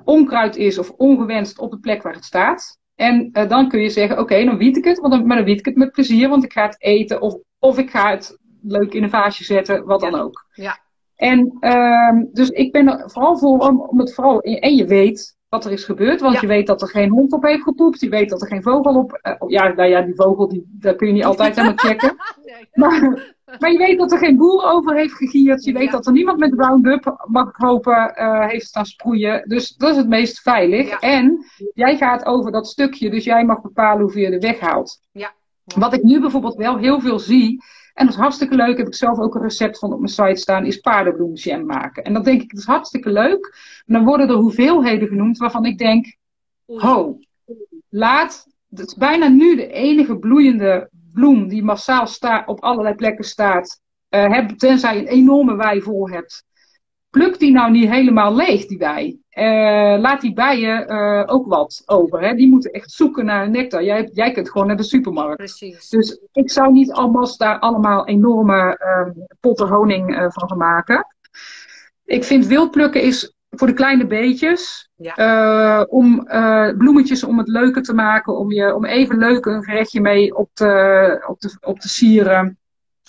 [0.05, 2.79] onkruid is of ongewenst op de plek waar het staat.
[2.95, 5.37] En uh, dan kun je zeggen, oké, okay, dan wiet ik het, want dan, maar
[5.37, 8.11] dan wiet ik het met plezier, want ik ga het eten of, of ik ga
[8.11, 10.47] het leuk in een vaasje zetten, wat dan ook.
[10.53, 10.79] Ja.
[11.17, 14.41] En uh, dus ik ben er vooral voor om, om het vooral.
[14.41, 16.41] En je weet wat er is gebeurd, want Ja.
[16.41, 18.01] je weet dat er geen hond op heeft gepoept.
[18.01, 19.21] Je weet dat er geen vogel op.
[19.23, 22.17] Uh, ja, nou ja, die vogel, die, daar kun je niet altijd aan checken.
[22.45, 22.69] Nee.
[22.73, 25.65] Maar, maar je weet dat er geen boer over heeft gegierd.
[25.65, 25.91] Je weet Ja.
[25.91, 29.49] dat er niemand met Roundup, mag ik hopen, uh, heeft staan sproeien.
[29.49, 30.89] Dus dat is het meest veilig.
[30.89, 30.99] Ja.
[30.99, 31.45] En
[31.75, 35.01] jij gaat over dat stukje, dus jij mag bepalen hoeveel je er weghaalt.
[35.13, 35.33] Ja.
[35.65, 37.63] Wat ik nu bijvoorbeeld wel heel veel zie,
[37.97, 40.41] en dat is hartstikke leuk, heb ik zelf ook een recept van op mijn site
[40.41, 42.05] staan, is paardenbloemjam maken.
[42.05, 43.55] En dan denk ik, dat is hartstikke leuk.
[43.87, 46.17] En dan worden er hoeveelheden genoemd waarvan ik denk,
[46.67, 47.19] ho,
[47.89, 53.25] laat, het is bijna nu de enige bloeiende bloem die massaal sta, op allerlei plekken
[53.25, 53.81] staat,
[54.11, 56.45] uh, heb, tenzij je een enorme wei vol hebt.
[57.17, 59.19] Pluk die nou niet helemaal leeg, die bij.
[59.33, 62.21] Uh, laat die bijen uh, ook wat over.
[62.21, 62.35] Hè?
[62.35, 63.85] Die moeten echt zoeken naar nectar.
[63.85, 65.37] Jij, jij kunt gewoon naar de supermarkt.
[65.37, 65.89] Precies.
[65.89, 71.07] Dus ik zou niet alvast daar allemaal enorme uh, potten honing uh, van gaan maken.
[72.05, 74.91] Ik vind wildplukken is voor de kleine beetjes.
[74.97, 75.83] Ja.
[75.89, 76.25] om
[76.79, 78.39] bloemetjes om het leuker te maken.
[78.39, 82.59] Om, je, om even leuk een gerechtje mee op te, op te, op te sieren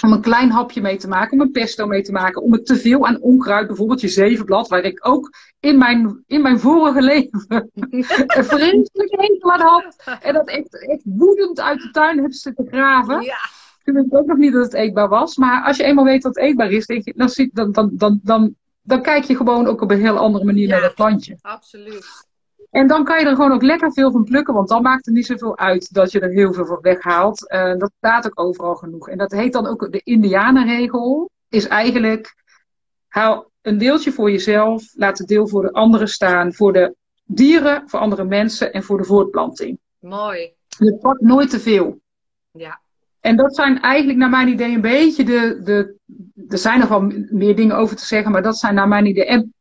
[0.04, 2.66] om een klein hapje mee te maken, om een pesto mee te maken, om het
[2.66, 7.02] te veel aan onkruid, bijvoorbeeld je zevenblad, waar ik ook in mijn, in mijn vorige
[7.14, 10.20] leven een vreselijke hekel aan had.
[10.22, 13.22] En dat echt, echt woedend uit de tuin heb zitten graven.
[13.22, 13.38] Ja.
[13.84, 15.38] Toen wist ik ook nog niet dat het eetbaar was.
[15.38, 18.20] Maar als je eenmaal weet dat het eetbaar is, denk je, dan, dan, dan, dan,
[18.24, 21.38] dan, dan kijk je gewoon ook op een heel andere manier naar dat plantje.
[21.42, 22.27] Absoluut.
[22.70, 25.16] En dan kan je er gewoon ook lekker veel van plukken, want dan maakt het
[25.16, 27.52] niet zoveel uit dat je er heel veel van weghaalt.
[27.52, 29.10] Uh, dat staat ook overal genoeg.
[29.10, 31.30] En dat heet dan ook de Indianenregel.
[31.50, 32.36] Is eigenlijk,
[33.08, 36.54] haal een deeltje voor jezelf, laat het deel voor de anderen staan.
[36.54, 36.96] Voor de
[37.26, 39.80] dieren, voor andere mensen en voor de voortplanting.
[40.00, 40.54] Mooi.
[40.68, 42.00] Je pakt nooit te veel.
[42.52, 42.82] Ja.
[43.20, 45.96] En dat zijn eigenlijk naar mijn idee een beetje de, de.
[46.48, 49.26] Er zijn nog wel meer dingen over te zeggen, maar dat zijn naar mijn idee.
[49.26, 49.54] En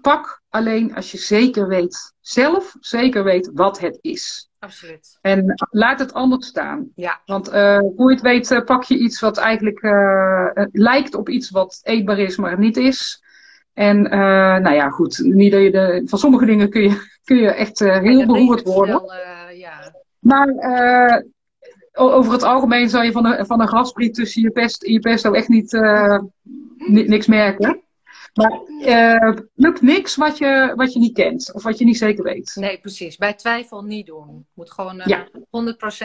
[0.00, 4.50] pak alleen als je zeker weet, zelf zeker weet wat het is.
[4.58, 5.18] Absoluut.
[5.20, 6.88] En laat het anders staan.
[6.94, 7.20] Ja.
[7.24, 11.28] Want uh, hoe je het weet, uh, pak je iets wat eigenlijk uh, lijkt op
[11.28, 13.22] iets wat eetbaar is, maar niet is.
[13.74, 15.18] En nou ja, goed.
[15.18, 19.02] Niet dat je de, van sommige dingen kun je, kun je echt heel beroerd worden.
[19.54, 19.94] Ja.
[20.18, 20.48] Maar
[21.92, 25.32] over het algemeen zal je van een, van een graspriet tussen je, pest, je pesto
[25.32, 25.72] echt niet,
[26.86, 27.80] niks merken.
[28.34, 32.24] Maar uh, lukt niks wat je, wat je niet kent of wat je niet zeker
[32.24, 32.52] weet.
[32.54, 33.16] Nee, precies.
[33.16, 34.36] Bij twijfel niet doen.
[34.36, 35.28] Het moet gewoon uh, ja.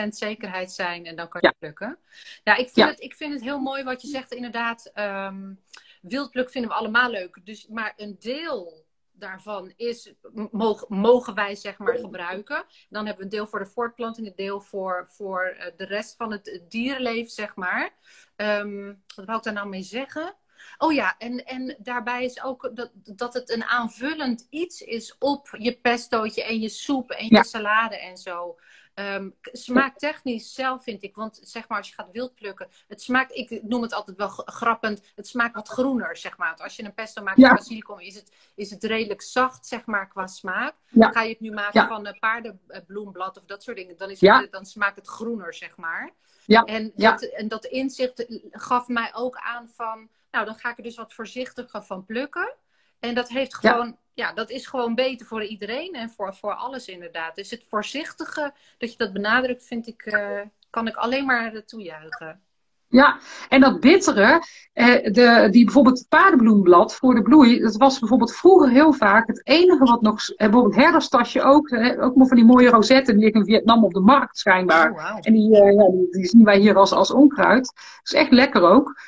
[0.04, 1.54] 100% zekerheid zijn en dan kan je ja.
[1.58, 1.98] plukken.
[2.44, 4.32] Ja, ik vind, Het, ik vind het heel mooi wat je zegt.
[4.32, 5.60] Inderdaad, um,
[6.02, 7.40] wildpluk vinden we allemaal leuk.
[7.44, 10.12] Dus, maar een deel daarvan is,
[10.50, 12.64] mogen, mogen wij zeg maar gebruiken.
[12.88, 16.16] Dan hebben we een deel voor de voortplanting, een deel voor, voor uh, de rest
[16.16, 17.92] van het dierenleven, zeg maar.
[18.36, 20.34] Um, wat wou ik daar nou mee zeggen?
[20.78, 25.48] Oh ja, en, en daarbij is ook dat, dat het een aanvullend iets is op
[25.58, 28.56] je pestootje en je soep en je salade en zo.
[28.98, 33.34] Um, smaaktechnisch zelf vind ik, want zeg maar als je gaat wild plukken, het smaakt,
[33.34, 36.54] ik noem het altijd wel grappend, het smaakt wat groener, zeg maar.
[36.56, 40.08] Als je een pesto maakt van basilicum, is het, is het redelijk zacht, zeg maar,
[40.08, 40.74] qua smaak.
[40.86, 44.52] Ga je het nu maken van uh, paardenbloemblad of dat soort dingen, dan, is het,
[44.52, 46.10] dan smaakt het groener, zeg maar.
[46.44, 46.62] Ja.
[46.64, 50.82] En, dat, en dat inzicht gaf mij ook aan van, nou, dan ga ik er
[50.82, 52.54] dus wat voorzichtiger van plukken.
[52.98, 56.88] En dat heeft gewoon, ja, dat is gewoon beter voor iedereen en voor, voor alles
[56.88, 57.34] inderdaad.
[57.34, 62.46] Dus het voorzichtige, dat je dat benadrukt, vind ik, uh, kan ik alleen maar toejuichen.
[62.88, 63.18] Ja,
[63.48, 68.36] en dat bittere, eh, de, die bijvoorbeeld het paardenbloemblad voor de bloei, dat was bijvoorbeeld
[68.36, 72.36] vroeger heel vaak het enige wat nog, eh, bijvoorbeeld herderstasje ook, eh, ook maar van
[72.36, 74.90] die mooie rozetten, die ik in Vietnam op de markt schijnbaar.
[74.90, 75.18] Oh, wow.
[75.20, 77.64] En die, ja, die, die, zien wij hier als, als onkruid.
[77.74, 79.00] Dat is echt lekker ook.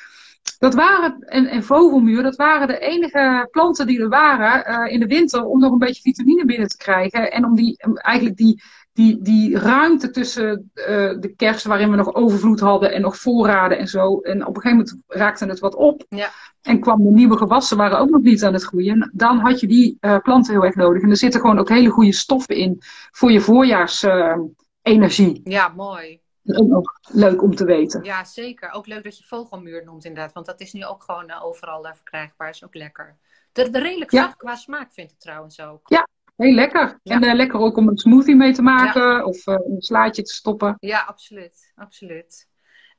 [0.59, 4.99] Dat waren, en, en vogelmuur, dat waren de enige planten die er waren uh, in
[4.99, 7.31] de winter om nog een beetje vitamine binnen te krijgen.
[7.31, 8.61] En om die, eigenlijk die,
[8.93, 10.85] die, die ruimte tussen uh,
[11.19, 14.19] de kerst waarin we nog overvloed hadden en nog voorraden en zo.
[14.19, 16.05] En op een gegeven moment raakte het wat op.
[16.09, 16.29] Ja.
[16.61, 19.11] En kwam de nieuwe gewassen waren ook nog niet aan het groeien.
[19.13, 21.01] Dan had je die uh, planten heel erg nodig.
[21.01, 22.81] En er zitten gewoon ook hele goede stoffen in
[23.11, 25.41] voor je voorjaarsenergie.
[25.43, 28.03] ja, mooi ook leuk om te weten.
[28.03, 28.71] Ja, zeker.
[28.71, 30.33] Ook leuk dat je vogelmuur noemt inderdaad.
[30.33, 32.49] Want dat is nu ook gewoon uh, overal uh, verkrijgbaar.
[32.49, 33.17] Is ook lekker.
[33.51, 35.89] De, de redelijk zacht qua smaak vind ik trouwens ook.
[35.89, 36.99] Ja, heel lekker.
[37.03, 37.15] Ja.
[37.15, 39.01] En uh, lekker ook om een smoothie mee te maken.
[39.01, 39.23] Ja.
[39.23, 40.75] Of een slaatje te stoppen.
[40.79, 41.71] Ja, absoluut.
[41.75, 42.47] Absoluut.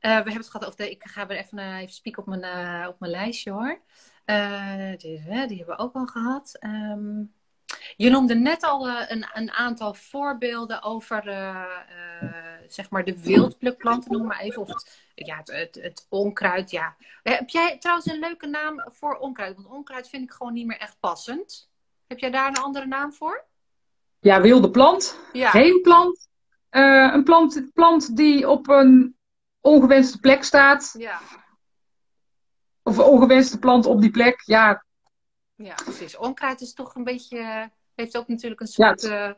[0.01, 0.91] we hebben het gehad over de...
[0.91, 3.81] Ik ga weer even, even spieken op mijn, op mijn lijstje hoor.
[4.97, 6.59] die, die hebben we ook al gehad.
[6.65, 7.33] Um,
[7.97, 11.65] je noemde net al uh, een, een, aantal voorbeelden over uh,
[12.23, 12.33] uh,
[12.69, 14.63] zeg maar de wildplukplanten, noem maar even.
[14.63, 16.71] Of het, ja, het, het, het, onkruid.
[16.71, 16.97] Ja.
[17.23, 19.57] Heb jij trouwens een leuke naam voor onkruid?
[19.57, 21.71] Want onkruid vind ik gewoon niet meer echt passend.
[22.07, 23.45] Heb jij daar een andere naam voor?
[24.21, 25.19] Ja, wilde plant.
[25.33, 25.51] Ja.
[25.51, 26.29] Heenplant.
[26.71, 29.17] een plant, plant die op een
[29.61, 30.95] ongewenste plek staat.
[30.99, 31.21] Ja.
[32.83, 34.43] Of een ongewenste plant op die plek.
[34.45, 34.85] Ja,
[35.63, 36.17] ja, precies.
[36.17, 37.71] Onkruid is toch een beetje,
[38.01, 39.35] heeft ook natuurlijk een soort ja, uh,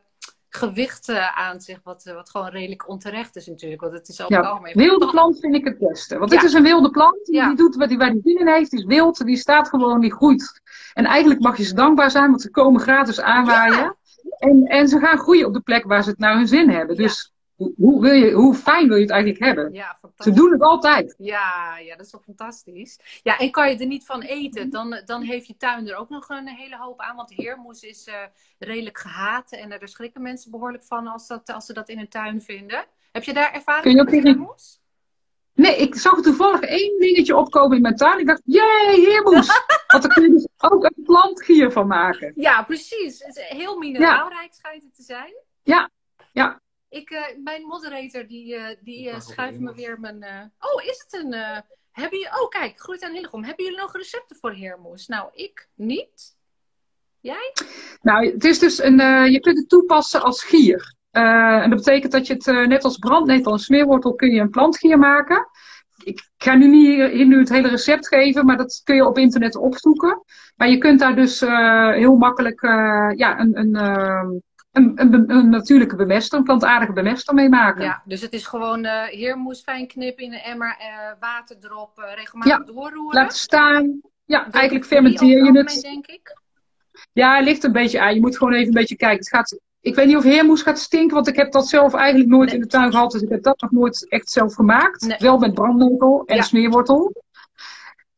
[0.48, 3.80] gewicht uh, aan zich, wat, uh, wat gewoon redelijk onterecht is natuurlijk.
[3.80, 4.60] Want het is ja.
[4.72, 6.18] Wilde plant vind ik het beste.
[6.18, 6.36] Want ja.
[6.40, 8.70] dit is een wilde plant, die, die doet wat hij waar die zin in heeft,
[8.70, 10.60] die is wild, die staat gewoon, die groeit.
[10.92, 13.96] En eigenlijk mag je ze dankbaar zijn, want ze komen gratis aanwaaien.
[14.38, 16.96] En, en ze gaan groeien op de plek waar ze het naar hun zin hebben.
[16.96, 19.72] Dus hoe, wil je, hoe fijn wil je het eigenlijk hebben?
[19.72, 21.14] Ja, Ze doen het altijd.
[21.18, 22.98] Ja, ja, dat is toch fantastisch.
[23.22, 26.08] Ja, en kan je er niet van eten, dan, dan heeft je tuin er ook
[26.08, 27.16] nog een hele hoop aan.
[27.16, 28.14] Want heermoes is eh,
[28.58, 32.08] redelijk gehaat en daar schrikken mensen behoorlijk van als, dat, als ze dat in hun
[32.08, 32.84] tuin vinden.
[33.12, 34.80] Heb je daar Kun ervaring je ook met heermoes?
[35.54, 38.18] Nee, ik zag toevallig één dingetje opkomen in mijn tuin.
[38.18, 39.46] Ik dacht, jee, heermoes.
[39.92, 42.32] Want daar kun je dus ook een plantgier van maken.
[42.36, 43.18] Ja, precies.
[43.18, 45.34] Het is heel mineraalrijk schijnt het te zijn.
[45.62, 45.90] Ja,
[46.32, 46.60] ja.
[46.92, 50.22] Ik, eh, mijn moderator die, eh, die eh, schuift me weer mijn...
[50.22, 51.32] eh, Oh, is het een...
[51.32, 51.58] eh,
[51.92, 52.40] Hebben jullie...
[52.42, 53.44] Oh, kijk, groeit aan Hillegom.
[53.44, 55.06] Hebben jullie nog recepten voor heermoes?
[55.06, 56.36] Nou, ik niet.
[57.20, 57.52] Jij?
[58.02, 60.94] Nou, het is dus een, eh, je kunt het toepassen als gier.
[61.10, 64.40] Eh, en dat betekent dat je het eh, net als brandnetel en smeerwortel kun je
[64.40, 65.48] een plantgier maken.
[66.04, 69.18] Ik ga nu niet hier, nu het hele recept geven, maar dat kun je op
[69.18, 70.22] internet opzoeken.
[70.56, 74.92] Maar je kunt daar dus eh, heel makkelijk eh, ja, een, een, een,
[75.30, 77.84] een, natuurlijke bemester, een plantaardige bemester mee maken.
[77.84, 80.86] Ja, dus het is gewoon eh heermoes fijn knippen in een emmer, eh,
[81.20, 83.20] water erop, eh, regelmatig doorroeren.
[83.20, 84.00] Laten staan.
[84.24, 85.80] Ja, eigenlijk fermenteer je het.
[85.82, 86.40] denk ik.
[87.12, 88.14] Ja, het ligt een beetje aan.
[88.14, 89.18] Je moet gewoon even een beetje kijken.
[89.18, 92.30] Het gaat, ik weet niet of heermoes gaat stinken, want ik heb dat zelf eigenlijk
[92.30, 92.54] nooit Nee.
[92.54, 93.10] in de tuin gehad.
[93.10, 95.06] Dus ik heb dat nog nooit echt zelf gemaakt.
[95.06, 95.16] Nee.
[95.18, 96.42] Wel met brandnetel en Ja.
[96.42, 97.12] smeerwortel.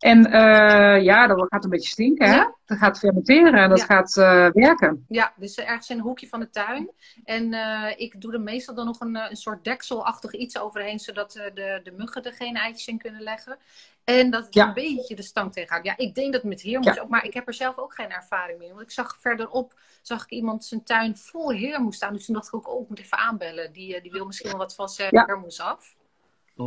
[0.05, 2.29] En eh, ja, dat gaat een beetje stinken.
[2.29, 2.35] Hè?
[2.35, 2.55] Ja.
[2.67, 3.85] Dat gaat fermenteren en dat Ja.
[3.85, 5.05] gaat eh, werken.
[5.09, 6.91] Ja, dus ergens in een hoekje van de tuin.
[7.25, 10.99] En eh, ik doe er meestal dan nog een, eh, een soort dekselachtig iets overheen,
[10.99, 13.57] zodat eh, de, de muggen er geen eitjes in kunnen leggen.
[14.05, 14.67] En dat het Ja.
[14.67, 15.87] een beetje de stank tegenhoudt.
[15.87, 18.59] Ja, ik denk dat met heermoes ook, maar ik heb er zelf ook geen ervaring
[18.59, 18.69] mee.
[18.69, 22.13] Want ik zag verderop, zag ik iemand zijn tuin vol heermoes staan.
[22.13, 23.73] Dus toen dacht ik ook, oh, ik moet even aanbellen.
[23.73, 25.95] Die, eh, die wil misschien wel wat van zijn heermoes af.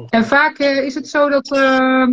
[0.10, 2.08] En vaak eh, is het zo dat eh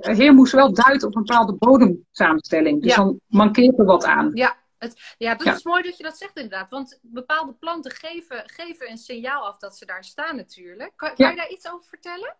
[0.00, 2.82] heermoes wel duidt op een bepaalde bodemsamenstelling.
[2.82, 2.96] Dus Ja.
[2.96, 4.30] dan mankeert er wat aan.
[4.34, 5.54] Ja, het, ja dat Ja.
[5.54, 6.70] is mooi dat je dat zegt inderdaad.
[6.70, 10.92] Want bepaalde planten geven, geven een signaal af dat ze daar staan natuurlijk.
[10.96, 12.36] Kan, kan je daar iets over vertellen?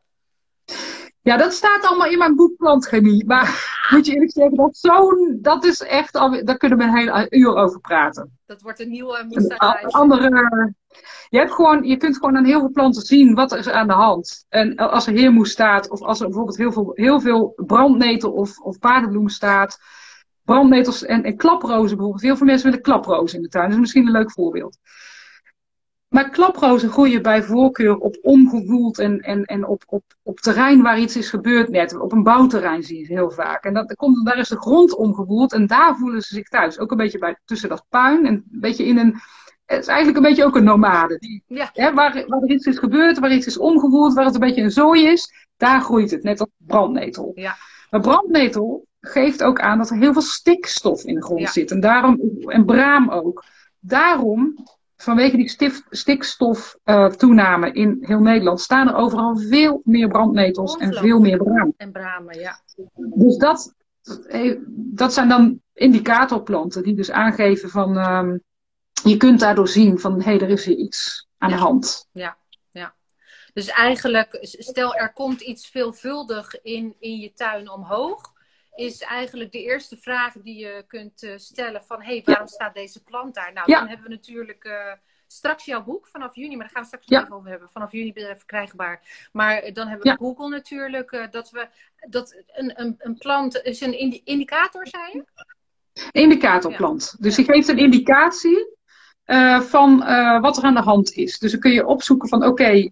[1.22, 3.26] Ja, dat staat allemaal in mijn boek plantchemie.
[3.26, 6.96] Maar moet je eerlijk zeggen, dat, zo'n, dat is echt, alweer- daar kunnen we een
[6.96, 8.38] hele uur over praten.
[8.46, 9.18] Dat wordt een nieuwe
[9.90, 10.74] andere,
[11.28, 13.86] je, hebt gewoon, je kunt gewoon aan heel veel planten zien wat er is aan
[13.86, 14.46] de hand.
[14.48, 18.58] En als er heermoes staat, of als er bijvoorbeeld heel veel, heel veel brandnetel of,
[18.58, 19.78] of paardenbloem staat.
[20.44, 22.22] Brandnetels en, en klaprozen bijvoorbeeld.
[22.22, 23.64] Heel veel mensen willen klaprozen in de tuin.
[23.64, 24.78] Dat is misschien een leuk voorbeeld.
[26.10, 30.98] Maar klaprozen groeien bij voorkeur op omgewoeld en, en, en op, op, op terrein waar
[30.98, 31.98] iets is gebeurd net.
[32.00, 33.64] Op een bouwterrein zie je ze heel vaak.
[33.64, 36.78] En dat, komt, daar is de grond omgewoeld en daar voelen ze zich thuis.
[36.78, 39.14] Ook een beetje bij, tussen dat puin en een beetje in een...
[39.64, 41.18] Het is eigenlijk een beetje ook een nomade.
[41.18, 41.70] Die, Ja.
[41.72, 44.62] hè, waar, waar er iets is gebeurd, waar iets is omgewoeld, waar het een beetje
[44.62, 46.22] een zooi is, daar groeit het.
[46.22, 47.32] Net als brandnetel.
[47.34, 47.56] Ja.
[47.90, 51.50] Maar brandnetel geeft ook aan dat er heel veel stikstof in de grond Ja.
[51.50, 51.70] zit.
[51.70, 53.44] En, daarom, en braam ook.
[53.80, 54.54] Daarom,
[55.02, 61.20] vanwege die stif, stikstoftoename in heel Nederland, staan er overal veel meer brandnetels en veel
[61.20, 61.74] meer braam.
[61.76, 62.60] En bramen, ja.
[62.96, 63.74] Dus dat,
[64.28, 68.38] eh, dat zijn dan indicatorplanten die dus aangeven van ehm,
[69.04, 71.56] je kunt daardoor zien van hé, hey, er is hier iets aan Ja.
[71.56, 72.08] de hand.
[73.52, 78.32] Dus eigenlijk, stel er komt iets veelvuldig in, in je tuin omhoog.
[78.74, 82.02] Is eigenlijk de eerste vraag die je kunt eh, stellen van...
[82.02, 83.52] hé, hey, waarom staat deze plant daar?
[83.52, 83.78] Nou, Ja.
[83.78, 84.92] dan hebben we natuurlijk eh,
[85.26, 86.56] straks jouw boek vanaf juni.
[86.56, 87.68] Maar daar gaan we straks nog over hebben.
[87.68, 89.28] Vanaf juni ben je verkrijgbaar.
[89.32, 90.16] Maar eh, dan hebben we Ja.
[90.16, 91.28] Google natuurlijk.
[91.30, 91.68] dat we
[92.08, 95.24] dat een, een, een plant is een indi- indicator, zei je?
[96.10, 97.16] Indicatorplant.
[97.22, 98.78] Dus die geeft een indicatie
[99.60, 99.98] van
[100.40, 101.38] wat er aan de hand is.
[101.38, 102.90] Dus dan kun je opzoeken van oké,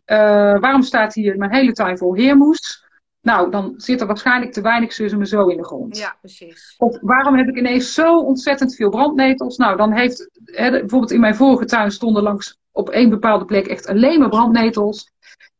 [0.61, 2.87] waarom staat hier mijn hele tuin vol heermoes?
[3.29, 5.97] Nou, dan zit er waarschijnlijk te weinig en zo in de grond.
[5.97, 6.74] Ja, precies.
[6.79, 9.57] Of waarom heb ik ineens zo ontzettend veel brandnetels?
[9.57, 13.66] Nou, dan heeft, hè, bijvoorbeeld in mijn vorige tuin stonden langs op één bepaalde plek
[13.66, 15.12] echt alleen maar brandnetels.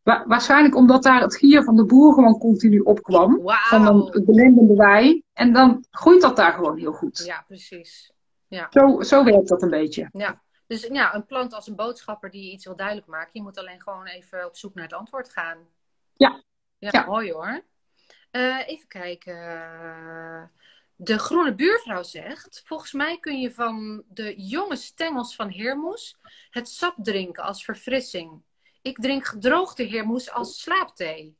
[0.03, 3.41] Wa- waarschijnlijk omdat daar het gier van de boer gewoon continu opkwam.
[3.45, 4.09] Van Wauw.
[4.12, 5.23] een belendende wei.
[5.33, 7.23] En dan groeit dat daar gewoon heel goed.
[7.27, 8.12] Ja, precies.
[8.71, 10.09] Zo, zo werkt dat een beetje.
[10.12, 10.43] Ja.
[10.66, 13.31] Dus ja, een plant als een boodschapper die iets wil duidelijk maken.
[13.33, 15.59] Je moet alleen gewoon even op zoek naar het antwoord gaan.
[16.16, 16.43] Ja.
[16.79, 17.05] Ja, Ja.
[17.07, 17.64] mooi hoor.
[18.31, 20.53] Eh, even kijken.
[20.97, 26.16] De groene buurvrouw zegt: Volgens mij kun je van de jonge stengels van heermoes
[26.51, 28.43] het sap drinken als verfrissing.
[28.83, 31.37] Ik drink gedroogde heermoes als slaapthee.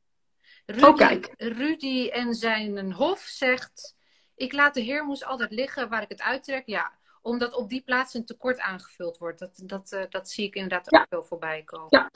[0.66, 1.34] Rudy, Oh, kijk.
[1.36, 3.97] Rudy en zijn hof zegt:
[4.34, 6.66] Ik laat de heermoes altijd liggen waar ik het uittrek.
[6.66, 9.39] Ja, omdat op die plaats een tekort aangevuld wordt.
[9.39, 11.01] Dat, dat, eh, dat zie ik inderdaad Ja.
[11.01, 11.86] ook veel voorbij komen.
[11.91, 12.11] Ja.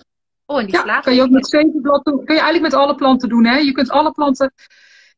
[0.46, 1.02] Oh, en die Ja, slaap.
[1.02, 2.24] kan je ook met zevenblad doen.
[2.24, 3.44] Kun je eigenlijk met alle planten doen.
[3.46, 3.56] Hè?
[3.56, 4.52] Je kunt alle planten.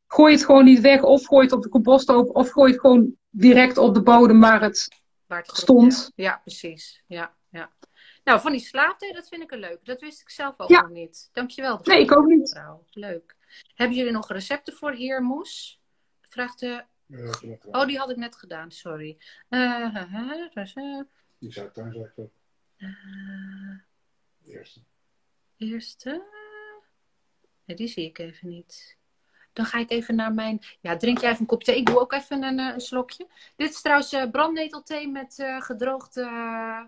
[0.07, 1.03] Gooi het gewoon niet weg.
[1.03, 2.37] Of gooi het op de composthoop.
[2.37, 4.89] Of gooi het gewoon direct op de bodem waar het
[5.27, 6.13] waar het groeit, stond.
[6.15, 7.03] Ja, Ja, precies.
[7.07, 7.71] Ja, ja.
[8.25, 9.79] Nou, van die slaapthee, dat vind ik een leuk.
[9.85, 10.81] Dat wist ik zelf ook Ja.
[10.81, 11.29] nog niet.
[11.33, 11.81] Dankjewel.
[11.83, 12.61] Nee, ik ook niet.
[12.91, 13.37] Leuk.
[13.75, 15.81] Hebben jullie nog recepten voor heer Moes?
[16.21, 16.85] Vraagt de...
[17.71, 19.19] Oh, die had ik net gedaan, sorry.
[19.49, 19.61] Eh,
[19.97, 21.01] eh, eh, dus, eh,
[21.39, 22.31] Die zou ik ook.
[22.77, 22.89] eh,
[24.39, 24.81] De eerste.
[25.73, 26.23] Eerste.
[27.65, 28.97] Nee, die zie ik even niet.
[29.53, 30.59] Dan ga ik even naar mijn.
[30.81, 31.77] Ja, drink jij even een kop thee?
[31.77, 33.27] Ik doe ook even een, eh, een slokje.
[33.57, 36.81] Dit is trouwens eh, brandnetelthee met eh, gedroogde uh,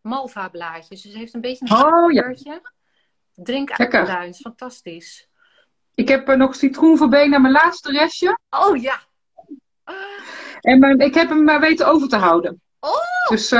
[0.00, 0.88] malva-blaadjes.
[0.88, 2.32] Dus het heeft een beetje een Oh, ja.
[3.34, 4.00] Drink Lekker.
[4.00, 5.28] aardbeien, fantastisch.
[5.94, 8.38] Ik heb nog citroen voorbeen naar mijn laatste restje.
[8.50, 8.98] Oh ja.
[9.84, 9.94] Ah,
[10.60, 12.62] En mijn- ik heb hem maar weten over te houden.
[12.80, 13.28] Oh!
[13.28, 13.52] Dus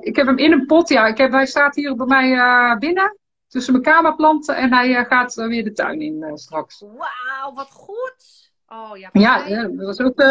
[0.00, 0.88] ik heb hem in een pot.
[0.88, 3.16] Ja, ik heb, hij staat hier bij mij binnen.
[3.48, 4.56] Tussen mijn kamerplanten.
[4.56, 6.80] En hij eh, gaat eh, weer de tuin in eh, straks.
[6.80, 8.52] Wauw, wat goed.
[8.66, 9.10] Oh ja.
[9.12, 10.22] Ja, dat was ook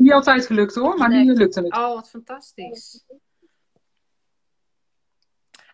[0.00, 0.98] niet altijd gelukt hoor.
[0.98, 1.24] Maar Nee.
[1.24, 1.76] nu lukte het.
[1.76, 3.04] Oh, wat fantastisch.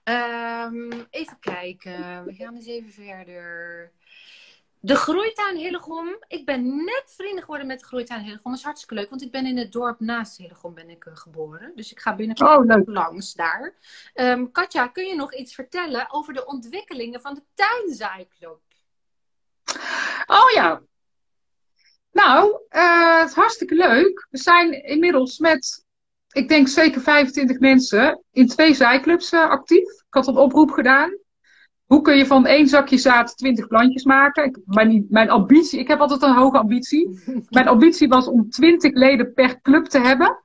[0.04, 2.24] Ehm, even kijken.
[2.24, 3.92] We gaan eens even verder.
[4.83, 6.16] De groeituin Hillegom.
[6.28, 8.51] Ik ben net vrienden geworden met de groeituin Hillegom.
[8.51, 11.16] Dat is hartstikke leuk, want ik ben in het dorp naast Hillegom ben ik, eh,
[11.16, 11.72] geboren.
[11.74, 13.74] Dus ik ga binnenkort Oh, langs daar.
[14.14, 18.61] Ehm, Katja, kun je nog iets vertellen over de ontwikkelingen van de tuinzaaiclub?
[20.26, 20.83] Oh ja.
[22.12, 24.26] Nou, eh, het is hartstikke leuk.
[24.31, 25.85] We zijn inmiddels met,
[26.33, 29.91] ik denk zeker 25 mensen in twee zijclubs eh, actief.
[29.91, 31.18] Ik had een oproep gedaan.
[31.91, 34.45] Hoe kun je van één zakje zaad 20 plantjes maken?
[34.45, 37.20] Ik, mijn, mijn ambitie, ik heb altijd een hoge ambitie.
[37.49, 40.38] Mijn ambitie was om 20 leden per club te hebben.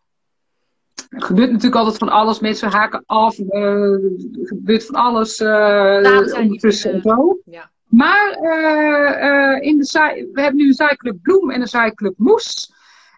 [1.09, 2.39] Er gebeurt natuurlijk altijd van alles.
[2.39, 3.39] Mensen haken af.
[3.39, 7.39] eh, er gebeurt van alles eh, niet ondertussen en zo.
[7.45, 7.71] Ja.
[7.85, 12.73] Maar eh, eh, in de we hebben nu een zijclub Bloem en een zijclub Moes.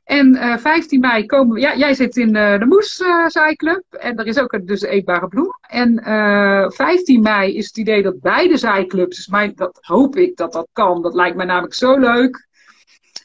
[0.07, 1.59] En eh 15 mei komen we.
[1.59, 3.83] Ja, jij zit in eh, de Moes eh, zijclub.
[3.89, 5.51] En er is ook een, dus eetbare bloem.
[5.61, 9.15] En eh 15 mei is het idee dat beide zijclubs.
[9.15, 11.01] Dus mijn, dat hoop ik dat dat kan.
[11.01, 12.47] Dat lijkt mij namelijk zo leuk.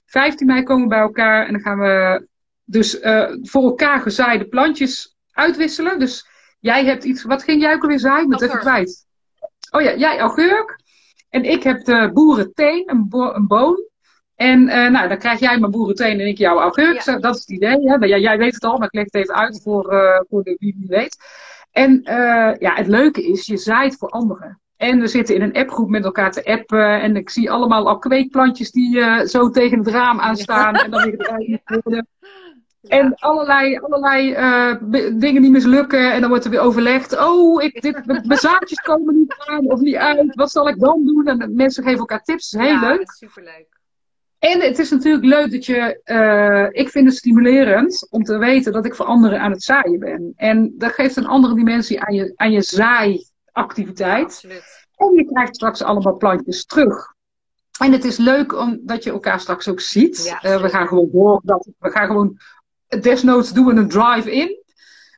[0.07, 1.47] 15 mei komen we bij elkaar.
[1.47, 2.27] En dan gaan we
[2.65, 5.99] dus eh, voor elkaar gezaaide plantjes uitwisselen.
[5.99, 6.27] Dus
[6.61, 7.23] jij hebt iets.
[7.23, 8.33] Wat ging jij ook alweer zaaien?
[8.33, 9.07] Het even kwijt.
[9.71, 10.81] Oh ja, jij augurk.
[11.29, 13.91] En ik heb de boerenteen, een, bo een boom.
[14.37, 17.01] En eh, nou, dan krijg jij mijn boerenteen en ik jouw augurk.
[17.01, 17.19] Ja.
[17.19, 17.71] Dat is het idee.
[17.71, 17.99] Hè?
[17.99, 20.43] Nou, ja, jij weet het al, maar ik leg het even uit voor, eh, voor
[20.43, 21.17] de wie niet weet.
[21.71, 24.61] En eh, ja, het leuke is, je zaait voor anderen.
[24.77, 27.01] En we zitten in een appgroep met elkaar te appen.
[27.01, 30.75] En ik zie allemaal al kweekplantjes die zo tegen het raam aanstaan.
[30.75, 32.07] En dan weer moeten worden.
[32.89, 34.33] En allerlei, allerlei
[35.19, 36.13] dingen die mislukken.
[36.13, 37.19] En dan wordt er weer overlegd.
[37.19, 40.35] Oh, ik, dit, mijn zaadjes komen niet aan of niet uit.
[40.35, 41.27] Wat zal ik dan doen?
[41.27, 42.51] En mensen geven elkaar tips.
[42.51, 43.11] Dat is heel ja, leuk.
[43.11, 43.82] Superleuk.
[44.43, 46.01] En het is natuurlijk leuk dat je.
[46.05, 49.99] eh, ik vind het stimulerend om te weten dat ik voor anderen aan het zaaien
[49.99, 50.33] ben.
[50.37, 54.25] En dat geeft een andere dimensie aan je, aan je zaaiactiviteit.
[54.25, 54.87] Absoluut.
[54.97, 57.15] En je krijgt straks allemaal plantjes terug.
[57.81, 60.25] En het is leuk omdat je elkaar straks ook ziet.
[60.25, 61.41] Ja, Eh, we gaan gewoon door.
[61.45, 62.39] Dat, we gaan gewoon.
[63.01, 64.62] Desnoods doen we een drive-in.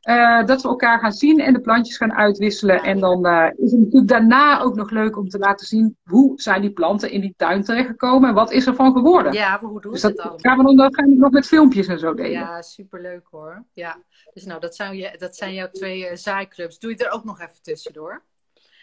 [0.05, 2.82] Eh, dat we elkaar gaan zien en de plantjes gaan uitwisselen.
[2.82, 6.32] En dan eh, is het natuurlijk daarna ook nog leuk om te laten zien hoe
[6.40, 9.32] zijn die planten in die tuin terechtgekomen en wat is er van geworden.
[9.32, 10.40] Ja, maar hoe doen dus ze dat het allemaal?
[10.40, 12.30] gaan we dan waarschijnlijk nog met filmpjes en zo delen.
[12.30, 13.64] Ja, superleuk hoor.
[13.72, 13.96] Ja.
[14.34, 16.78] Dus nou, dat zijn, je, dat zijn jouw twee eh, zaaiclubs.
[16.78, 18.22] Doe je er ook nog even tussendoor?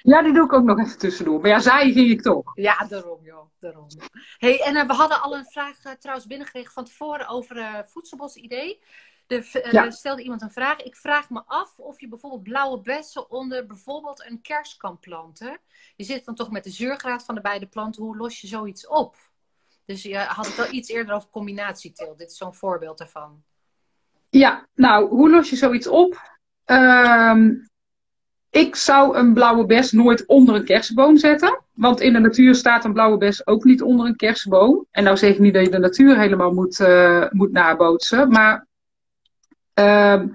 [0.01, 1.41] Ja, die doe ik ook nog even tussendoor.
[1.41, 2.51] Maar ja, zaaien ging ik toch.
[2.53, 3.45] Ja, daarom joh.
[3.59, 3.88] Daarom.
[4.38, 8.80] Hey, en we hadden al een vraag trouwens binnengekregen van tevoren over eh voedselbos idee.
[9.32, 9.91] Er eh, Ja.
[9.91, 10.82] stelde iemand een vraag.
[10.82, 15.57] Ik vraag me af of je bijvoorbeeld blauwe bessen onder bijvoorbeeld een kers kan planten.
[15.95, 18.03] Je zit dan toch met de zuurgraad van de beide planten.
[18.03, 19.15] Hoe los je zoiets op?
[19.86, 22.17] Dus je had het al iets eerder over combinatieteelt.
[22.17, 23.43] Dit is zo'n voorbeeld daarvan.
[24.29, 26.39] Ja, nou, hoe los je zoiets op?
[26.65, 27.51] Ehm,
[28.49, 31.63] ik zou een blauwe bes nooit onder een kersenboom zetten.
[31.73, 34.86] Want in de natuur staat een blauwe bes ook niet onder een kersenboom.
[34.91, 38.29] En nou zeg ik niet dat je de natuur helemaal moet, eh, moet nabootsen.
[38.29, 38.67] Maar
[39.86, 40.27] ehm,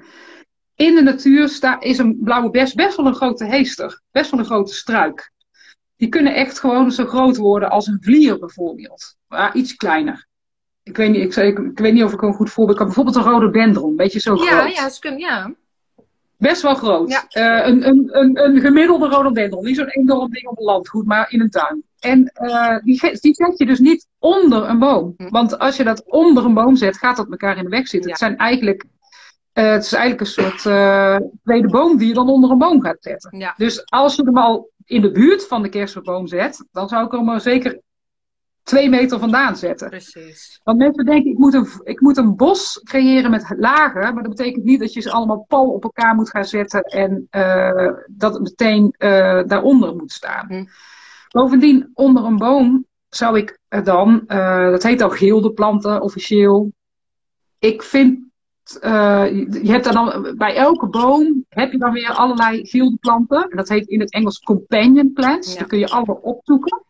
[0.74, 4.00] in de natuur sta, is een blauwe bes best wel een grote heester.
[4.10, 5.32] Best wel een grote struik.
[5.96, 9.16] Die kunnen echt gewoon zo groot worden als een vlier bijvoorbeeld.
[9.28, 10.26] Maar iets kleiner.
[10.82, 12.86] Ik weet niet, ik, ik, ik weet niet of ik een goed voorbeeld kan.
[12.86, 14.76] Bijvoorbeeld een rode dendron, een beetje zo Ja, groot.
[14.76, 15.54] ja, ze kunnen, ja.
[16.38, 17.10] Best wel groot.
[17.10, 17.26] Ja.
[17.28, 19.64] Eh, een, een, een, een gemiddelde rhododendron.
[19.64, 21.82] Niet zo'n enorm ding op een landgoed, maar in een tuin.
[22.00, 25.14] En eh, die, die zet je dus niet onder een boom.
[25.16, 25.28] Hm.
[25.28, 28.00] Want als je dat onder een boom zet, gaat dat elkaar in de weg zitten.
[28.00, 28.08] Ja.
[28.08, 28.84] Het, zijn eigenlijk,
[29.56, 32.80] eh, het is eigenlijk een soort eh, tweede boom die je dan onder een boom
[32.80, 33.38] gaat zetten.
[33.38, 33.54] Ja.
[33.56, 37.12] Dus als je hem al in de buurt van de kersenboom zet, dan zou ik
[37.12, 37.80] er maar zeker
[38.62, 39.88] twee meter vandaan zetten.
[39.88, 40.60] Precies.
[40.64, 44.14] Want mensen denken, ik moet, een, ik moet een bos creëren met lagen.
[44.14, 46.82] Maar dat betekent niet dat je ze allemaal pal op elkaar moet gaan zetten.
[46.82, 48.94] En uh, dat het meteen
[49.46, 50.46] daaronder moet staan.
[50.48, 50.64] Hm.
[51.28, 54.24] Bovendien, onder een boom zou ik dan,
[54.70, 56.72] dat heet al gildeplanten officieel.
[57.58, 58.25] Ik vind,
[58.72, 63.50] je hebt dan, bij elke boom heb je dan weer allerlei gildeplanten.
[63.50, 65.52] En dat heet in het Engels companion plants.
[65.52, 65.58] Ja.
[65.58, 66.84] Die kun je allemaal opzoeken.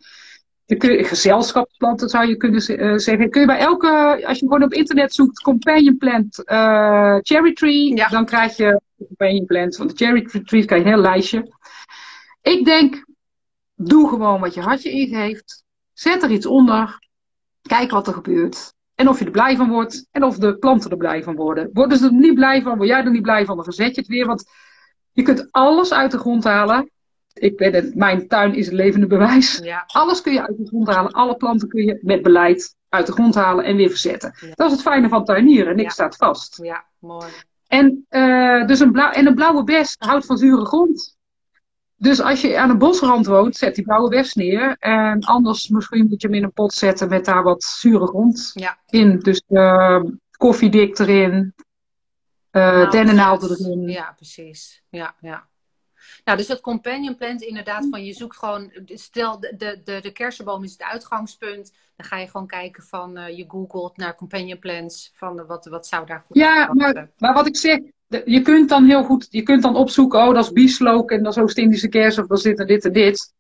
[0.79, 3.31] Kun, gezelschapsplanten zou je kunnen uh, zeggen.
[3.31, 7.97] Kun je bij elke, als je gewoon op internet zoekt, companion plant uh, cherry tree,
[7.97, 8.09] Ja.
[8.09, 11.55] dan krijg je companion plant van de cherry tree, krijg je een heel lijstje.
[12.43, 13.05] Ik denk,
[13.75, 15.65] doe gewoon wat je hartje ingeeft.
[15.93, 16.99] Zet er iets onder.
[17.63, 18.75] Kijk wat er gebeurt.
[18.97, 20.07] En of je er blij van wordt.
[20.11, 21.71] En of de planten er blij van worden.
[21.73, 24.01] Worden ze er niet blij van, word jij er niet blij van, dan verzet je
[24.01, 24.27] het weer.
[24.27, 24.45] Want
[25.13, 26.91] je kunt alles uit de grond halen.
[27.33, 29.59] Ik ben het, mijn tuin is het levende bewijs.
[29.63, 29.85] Ja.
[29.87, 31.13] Alles kun je uit de grond halen.
[31.13, 34.35] Alle planten kun je met beleid uit de grond halen en weer verzetten.
[34.41, 34.49] Ja.
[34.55, 35.77] Dat is het fijne van tuinieren.
[35.77, 36.05] Niks Ja.
[36.09, 36.59] staat vast.
[36.63, 37.27] Ja, mooi.
[37.67, 41.16] En, uh, dus een blauw, en een blauwe bes houdt van zure grond.
[41.99, 44.77] Dus als je aan een bosrand woont, zet die blauwe bes neer.
[44.79, 48.51] En anders misschien moet je hem in een pot zetten met daar wat zure grond
[48.55, 48.79] Ja.
[48.87, 49.19] in.
[49.19, 50.03] Dus uh,
[50.37, 51.55] koffiedik erin.
[52.53, 53.89] Uh, dennennaalden erin.
[53.89, 54.83] Ja, precies.
[54.89, 55.49] Ja, ja.
[56.25, 60.65] Nou, dus dat companion plant inderdaad van je zoekt gewoon, stel de, de, de, kersenboom
[60.65, 65.13] is het uitgangspunt, dan ga je gewoon kijken van uh, je googelt naar companion plants,
[65.15, 68.43] van de, wat, wat zou daar goed Ja, maar, maar wat ik zeg, de, je
[68.43, 71.43] kunt dan heel goed, je kunt dan opzoeken, oh dat is bieslook en dat is
[71.43, 73.35] Oost-Indische kers of dat zit er dit en dit.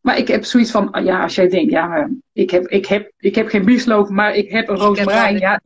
[0.00, 3.34] Maar ik heb zoiets van, ja, als jij denkt, ja, ik heb, ik heb, ik
[3.34, 5.60] heb geen bieslook, maar ik heb een rozemarijn, ja,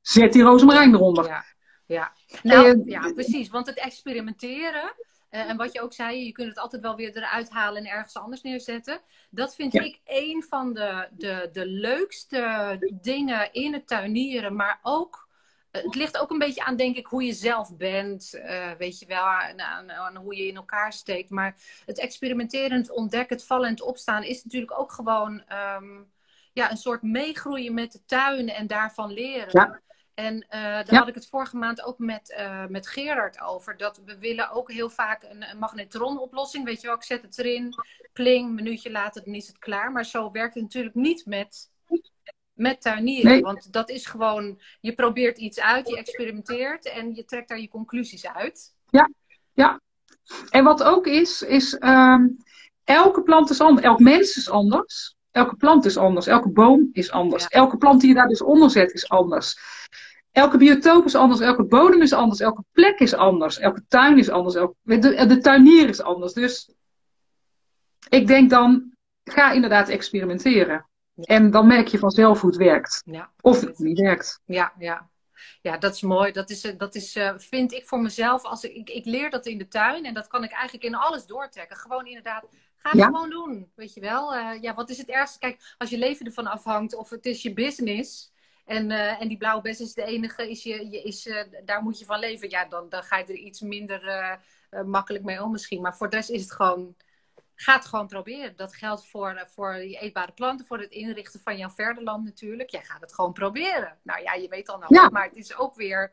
[0.00, 1.26] zet die rozemarijn eronder.
[1.26, 1.44] Ja,
[1.86, 2.12] ja.
[2.42, 4.92] Nou, Eh, ja, precies, want het experimenteren,
[5.30, 7.90] uh, en wat je ook zei, je kunt het altijd wel weer eruit halen en
[7.90, 9.00] ergens anders neerzetten.
[9.30, 9.82] Dat vind Ja.
[9.82, 14.56] ik een van de, de, de leukste dingen in het tuinieren.
[14.56, 15.28] Maar ook,
[15.70, 18.34] het ligt ook een beetje aan, denk ik, hoe je zelf bent.
[18.34, 21.30] Uh, weet je wel, aan, aan, aan, hoe je in elkaar steekt.
[21.30, 21.56] Maar
[21.86, 25.42] het experimenteren, het ontdekken, het vallen en het opstaan is natuurlijk ook gewoon
[25.76, 26.12] um,
[26.52, 29.48] ja, een soort meegroeien met de tuin en daarvan leren.
[29.50, 29.80] Ja.
[30.14, 30.98] En uh, daar Ja.
[30.98, 33.76] had ik het vorige maand ook met, uh, met Gerard over.
[33.76, 36.64] Dat we willen ook heel vaak een, een magnetronoplossing.
[36.64, 37.74] Weet je wel, ik zet het erin,
[38.12, 39.92] pling, een minuutje later, dan is het klaar.
[39.92, 41.69] Maar zo werkt het natuurlijk niet met,
[42.60, 43.30] met tuinieren.
[43.30, 43.40] Nee.
[43.40, 47.68] Want dat is gewoon, je probeert iets uit, je experimenteert en je trekt daar je
[47.68, 48.74] conclusies uit.
[50.50, 52.36] En wat ook is, is um,
[52.84, 53.86] elke plant is anders.
[53.86, 55.16] Elk mens is anders.
[55.30, 56.26] Elke plant is anders.
[56.26, 57.42] Elke boom is anders.
[57.42, 57.48] Ja.
[57.48, 59.58] Elke plant die je daar dus onder zet is anders.
[60.32, 61.40] Elke biotoop is anders.
[61.40, 62.40] Elke bodem is anders.
[62.40, 63.58] Elke plek is anders.
[63.58, 64.54] Elke tuin is anders.
[64.54, 66.32] Elke, de, de tuinier is anders.
[66.32, 66.70] Dus
[68.08, 68.92] ik denk dan,
[69.24, 70.89] ga inderdaad experimenteren.
[71.20, 73.02] En dan merk je vanzelf hoe het werkt.
[73.04, 74.40] Ja, Of het niet werkt.
[74.44, 75.08] ja, ja.
[75.62, 76.32] Ja, dat is mooi.
[76.32, 78.42] Dat is, dat is uh, vind ik voor mezelf.
[78.44, 80.94] Als ik, ik, ik leer dat in de tuin en dat kan ik eigenlijk in
[80.94, 81.76] alles doortrekken.
[81.76, 82.44] Gewoon inderdaad,
[82.76, 83.04] ga het Ja.
[83.06, 83.72] gewoon doen.
[83.74, 84.36] Weet je wel?
[84.36, 85.38] Uh, ja, wat is het ergste?
[85.38, 88.32] Kijk, als je leven ervan afhangt of het is je business.
[88.64, 91.28] En, uh, en die blauwe bes is de enige, is je, je, is,
[91.64, 92.50] daar moet je van leven.
[92.50, 94.38] Ja, dan, dan ga je er iets minder
[94.84, 95.80] makkelijk mee om misschien.
[95.80, 96.96] Maar voor de rest is het gewoon,
[97.62, 98.52] ga het gewoon proberen.
[98.56, 102.70] Dat geldt voor, voor je eetbare planten, voor het inrichten van jouw verderland natuurlijk.
[102.70, 103.98] Jij gaat het gewoon proberen.
[104.02, 105.08] Nou ja, je weet al nou, Ja.
[105.08, 106.12] maar het is ook weer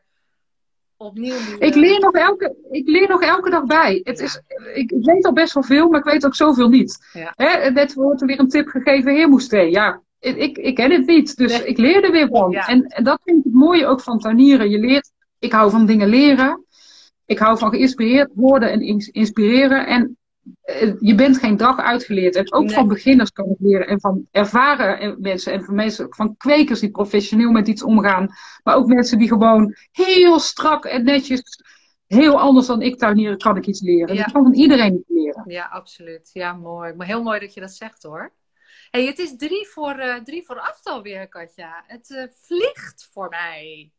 [0.96, 1.34] opnieuw.
[1.58, 4.00] Ik eh, leer nog elke, ik leer nog elke dag bij.
[4.04, 4.24] Het Ja.
[4.24, 4.40] is,
[4.74, 7.08] ik, weet al best wel veel, maar ik weet ook zoveel niet.
[7.12, 7.32] Ja.
[7.36, 9.70] Hè, net wordt er weer een tip gegeven, heermoesthee.
[9.70, 11.66] Ja, ik, ik ken het niet, dus Nee.
[11.66, 12.50] ik leer er weer van.
[12.50, 12.66] Ja.
[12.66, 14.70] En, en dat vind ik het mooie ook van tuinieren.
[14.70, 16.64] Je leert, ik hou van dingen leren.
[17.26, 19.86] Ik hou van geïnspireerd worden en ins- inspireren.
[19.86, 20.10] En eh,
[21.00, 22.34] je bent geen dag uitgeleerd.
[22.36, 22.74] En ook Nee.
[22.74, 23.86] van beginners kan ik leren.
[23.86, 25.52] En van ervaren en- mensen.
[25.52, 28.28] En van mensen, van kwekers die professioneel met iets omgaan.
[28.62, 31.62] Maar ook mensen die gewoon heel strak en netjes,
[32.06, 34.14] heel anders dan ik tuinieren, kan ik iets leren.
[34.14, 34.26] Ja.
[34.26, 35.44] Ik kan van iedereen iets leren.
[35.46, 36.30] Ja, absoluut.
[36.32, 36.92] Ja, mooi.
[36.94, 38.32] Maar heel mooi dat je dat zegt hoor.
[38.90, 41.84] hey, het is drie voor, eh, drie voor acht alweer, Katja.
[41.86, 43.90] Het eh, vliegt voor mij.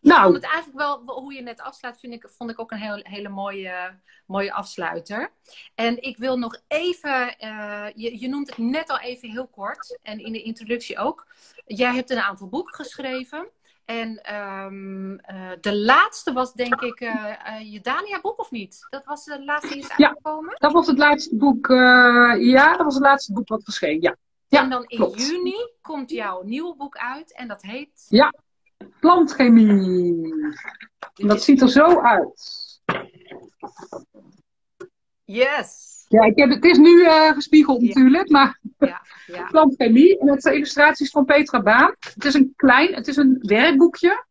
[0.00, 0.22] Ik Nou.
[0.22, 3.00] vond het eigenlijk wel, hoe je net afsluit, vind ik, vond ik ook een heel,
[3.02, 5.30] hele mooie, mooie afsluiter.
[5.74, 9.98] En ik wil nog even, eh, je, je noemt het net al even heel kort,
[10.02, 11.26] en in de introductie ook.
[11.66, 13.48] Jij hebt een aantal boeken geschreven.
[13.84, 17.34] En ehm, eh, de laatste was denk ik eh,
[17.72, 18.86] je Dania-boek, of niet?
[18.90, 20.06] Dat was de laatste die is Ja.
[20.08, 20.54] uitgekomen?
[20.58, 21.66] Dat was het laatste boek.
[22.38, 24.00] ja, dat was het laatste boek wat verscheen.
[24.00, 24.16] Ja.
[24.50, 25.26] Ja, en dan in klopt.
[25.26, 27.34] juni komt jouw nieuwe boek uit.
[27.34, 28.06] En dat heet...
[28.08, 28.34] Ja.
[29.00, 30.34] Plantchemie.
[31.14, 32.66] En dat ziet er zo uit.
[35.24, 35.86] Yes!
[36.08, 37.86] Ja, ik heb, het is nu uh, gespiegeld Ja.
[37.86, 39.44] natuurlijk, maar Ja, ja.
[39.50, 40.18] plantchemie.
[40.18, 41.94] En het zijn illustraties van Petra Baan.
[42.14, 44.26] Het is een klein, het is een werkboekje.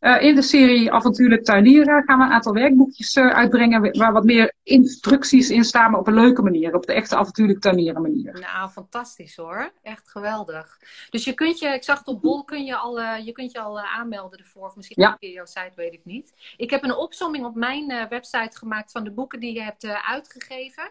[0.00, 4.24] Eh, in de serie Avontuurlijk Tuinieren gaan we een aantal werkboekjes eh, uitbrengen waar wat
[4.24, 6.74] meer instructies in staan, maar op een leuke manier.
[6.74, 8.32] Op de echte Avontuurlijk Tuinieren manier.
[8.40, 9.72] Nou, fantastisch hoor.
[9.82, 10.78] Echt geweldig.
[11.10, 13.52] Dus je kunt je, ik zag het op Bol, kun je al, eh, je kunt
[13.52, 14.66] je al aanmelden ervoor.
[14.66, 15.10] Of misschien Ja.
[15.10, 16.34] een keer jouw site, weet ik niet.
[16.56, 20.90] Ik heb een opsomming op mijn website gemaakt van de boeken die je hebt uitgegeven.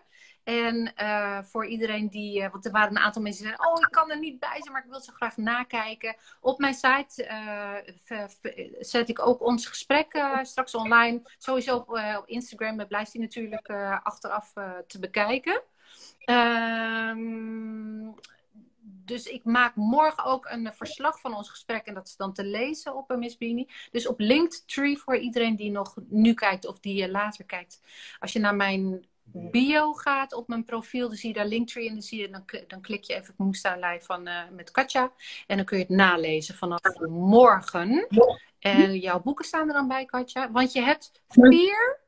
[0.49, 3.81] En eh, voor iedereen die, eh, want er waren een aantal mensen die zeiden, oh
[3.81, 6.15] ik kan er niet bij zijn, maar ik wil zo graag nakijken.
[6.39, 7.75] Op mijn site eh,
[8.79, 11.21] zet ik ook ons gesprek straks online.
[11.37, 13.69] Sowieso op, op Instagram blijft die natuurlijk
[14.03, 14.53] achteraf
[14.87, 15.61] te bekijken.
[16.19, 18.11] Ehm,
[18.81, 21.85] dus ik maak morgen ook een verslag van ons gesprek.
[21.85, 23.69] En dat is dan te lezen op Miss Beanie.
[23.91, 27.81] Dus op Linktree voor iedereen die nog nu kijkt of die later kijkt.
[28.19, 31.87] Als je naar mijn bio gaat op mijn profiel, dan zie je daar Linktree.
[31.87, 34.71] En dan, zie je, dan, dan klik je even op Moestuin Live van, uh, met
[34.71, 35.11] Katja.
[35.47, 38.07] En dan kun je het nalezen vanaf morgen.
[38.59, 40.51] En jouw boeken staan er dan bij, Katja.
[40.51, 41.99] Want je hebt vier...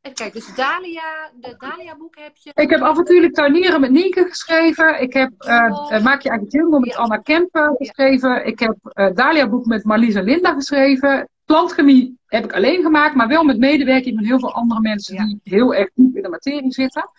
[0.00, 2.50] Even kijken, dus Dalia, de Dalia boeken heb je.
[2.54, 5.00] Ik heb avontuurlijk tuinieren met Nienke geschreven.
[5.00, 6.96] Ik heb uh, Maak je eigen jungle met.
[6.96, 8.46] Anna Kemper geschreven.
[8.46, 11.28] Ik heb uh, Dalia boek met Marlies en Linda geschreven.
[11.44, 15.24] Plantchemie heb ik alleen gemaakt, maar wel met medewerking van heel veel andere mensen ja.
[15.24, 17.10] die heel erg diep in de materie zitten.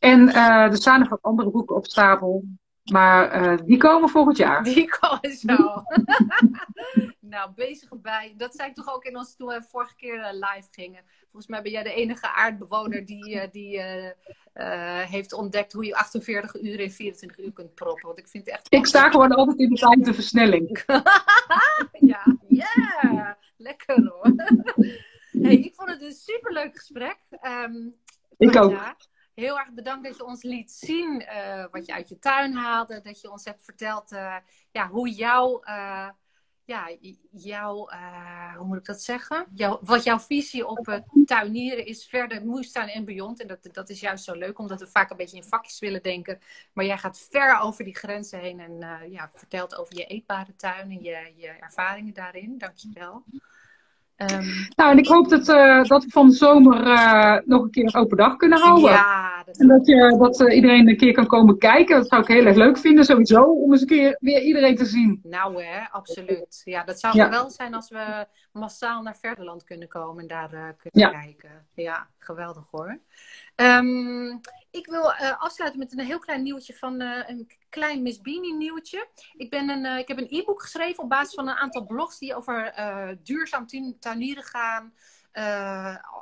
[0.00, 2.44] En uh, er staan nog wat andere boeken op stapel.
[2.90, 4.62] Maar uh, die komen volgend jaar.
[4.62, 5.56] Die komen zo.
[7.34, 8.34] nou, bezig bij.
[8.36, 11.02] Dat zei ik toch ook in ons toen we vorige keer uh, live gingen.
[11.20, 13.80] Volgens mij ben jij de enige aardbewoner die, uh, die
[15.08, 18.06] heeft ontdekt hoe je 48 uur in 24 uur kunt proppen.
[18.06, 18.66] Want ik vind het echt.
[18.68, 20.82] Ik sta gewoon altijd in de tijd de versnelling.
[22.12, 23.30] ja, yeah.
[23.56, 24.32] lekker hoor.
[25.42, 27.18] hey, ik vond het een superleuk gesprek.
[27.42, 27.94] Um,
[28.40, 28.94] ik ook.
[29.34, 33.00] Heel erg bedankt dat je ons liet zien uh, wat je uit je tuin haalde.
[33.00, 34.36] Dat je ons hebt verteld uh,
[34.70, 36.08] ja, hoe jouw, uh,
[36.64, 36.96] ja,
[37.30, 37.88] jouw
[38.56, 39.46] hoe moet ik dat zeggen?
[39.54, 43.40] Jouw, wat jouw visie op tuinieren is verder moestuin en beyond.
[43.40, 46.02] En dat, dat is juist zo leuk, omdat we vaak een beetje in vakjes willen
[46.02, 46.38] denken.
[46.72, 50.90] Maar jij gaat ver over die grenzen heen en ja, vertelt over je eetbare tuin
[50.90, 52.58] en je, je ervaringen daarin.
[52.58, 53.24] Dankjewel.
[54.22, 57.70] Um, nou, en ik hoop dat, uh, dat we van de zomer uh, nog een
[57.70, 58.90] keer een open dag kunnen houden.
[58.90, 61.96] Ja, dat en dat, je, dat uh, iedereen een keer kan komen kijken.
[61.96, 64.84] Dat zou ik heel erg leuk vinden, sowieso, om eens een keer weer iedereen te
[64.84, 65.20] zien.
[65.22, 66.62] Nou hè, absoluut.
[66.64, 67.24] Ja, dat zou ja.
[67.24, 71.20] geweldig zijn als we massaal naar Verderland kunnen komen en daar kunnen ja.
[71.20, 71.66] kijken.
[71.74, 72.98] Ja, geweldig hoor.
[73.56, 74.40] Um,
[74.70, 79.08] ik wil afsluiten met een heel klein nieuwtje van een klein Miss Beanie nieuwtje.
[79.36, 82.18] Ik, ben een, uh, ik heb een e-book geschreven op basis van een aantal blogs
[82.18, 82.74] die over
[83.22, 83.66] duurzaam
[84.00, 84.94] tuinieren gaan.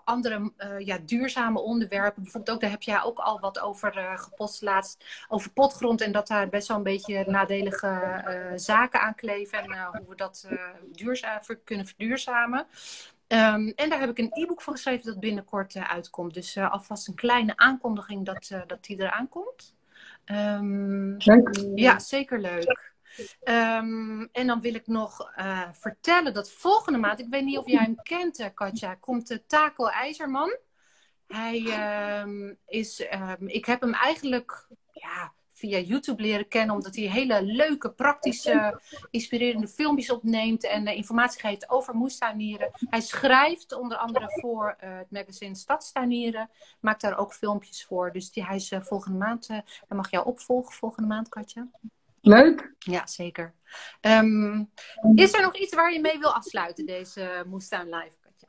[0.05, 2.23] Andere ja, duurzame onderwerpen.
[2.23, 5.05] Bijvoorbeeld ook, daar heb jij ook al wat over gepost laatst.
[5.29, 9.59] Over potgrond en dat daar best wel een beetje nadelige zaken aan kleven.
[9.59, 10.49] En hoe we dat
[10.93, 12.67] duurzaam, kunnen verduurzamen.
[13.29, 16.35] Um, en daar heb ik een e-book van geschreven dat binnenkort uitkomt.
[16.35, 19.77] Dus alvast een kleine aankondiging dat, dat die eraan komt.
[20.25, 21.65] Um, leuk.
[21.75, 22.93] Ja, zeker leuk.
[23.45, 27.67] Um, en dan wil ik nog uh, vertellen dat volgende maand, ik weet niet of
[27.67, 30.57] jij hem kent, uh, Katja, komt uh, Taco IJzerman.
[31.27, 31.59] Hij
[32.67, 33.07] is,
[33.47, 38.81] ik heb hem eigenlijk ja, via YouTube leren kennen, omdat hij hele leuke, praktische,
[39.11, 42.71] inspirerende filmpjes opneemt en informatie geeft over moestuinieren.
[42.91, 46.51] Hij schrijft onder andere voor het magazine Stadstuinieren,
[46.81, 48.13] maakt daar ook filmpjes voor.
[48.13, 51.69] Dus die, hij is volgende maand, hij mag jou opvolgen volgende maand, Katja.
[52.21, 52.75] Leuk.
[52.79, 53.55] Ja, zeker.
[54.01, 54.71] Um,
[55.15, 58.49] is er nog iets waar je mee wil afsluiten, deze Moestuin Live, Katja?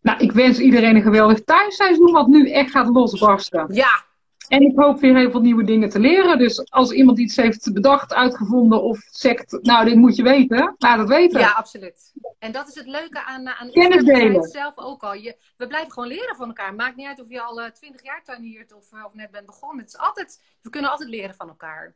[0.00, 3.74] Nou, ik wens iedereen een geweldig thuisseizoen, wat nu echt gaat losbarsten.
[3.74, 4.10] Ja.
[4.48, 6.38] En ik hoop weer heel veel nieuwe dingen te leren.
[6.38, 10.98] Dus als iemand iets heeft bedacht, uitgevonden of zegt, nou, dit moet je weten, laat
[10.98, 11.40] het weten.
[11.40, 12.12] Ja, absoluut.
[12.38, 14.42] En dat is het leuke aan, aan Kennis delen.
[14.42, 15.14] zelf ook al.
[15.14, 16.74] Je, we blijven gewoon leren van elkaar.
[16.74, 19.46] Maakt niet uit of je al twintig uh, jaar tuiniert of, uh, of net bent
[19.46, 19.78] begonnen.
[19.84, 21.94] Het is altijd, we kunnen altijd leren van elkaar.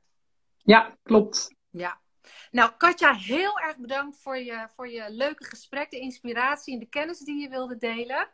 [0.57, 1.55] Ja, klopt.
[1.71, 2.01] Ja.
[2.51, 6.89] Nou, Katja, heel erg bedankt voor je, voor je leuke gesprek, de inspiratie en de
[6.89, 8.29] kennis die je wilde delen.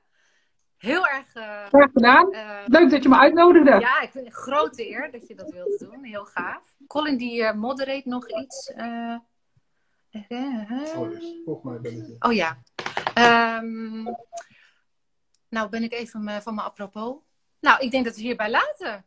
[0.82, 1.34] Heel erg...
[1.34, 2.34] Uh, Graag gedaan.
[2.34, 3.70] Uh, Leuk dat je me uitnodigde.
[3.70, 6.04] Ja, ik vind het een grote eer dat je dat wilde doen.
[6.04, 6.76] Heel gaaf.
[6.86, 8.72] Colin, die uh, moderate nog iets.
[8.74, 9.16] oh,
[10.28, 10.92] yes.
[11.44, 12.58] Volgens mij ben ik Oh ja.
[13.58, 14.16] Um,
[15.48, 17.16] nou, ben ik even van mijn apropos.
[17.60, 19.04] Nou, ik denk dat we hierbij laten.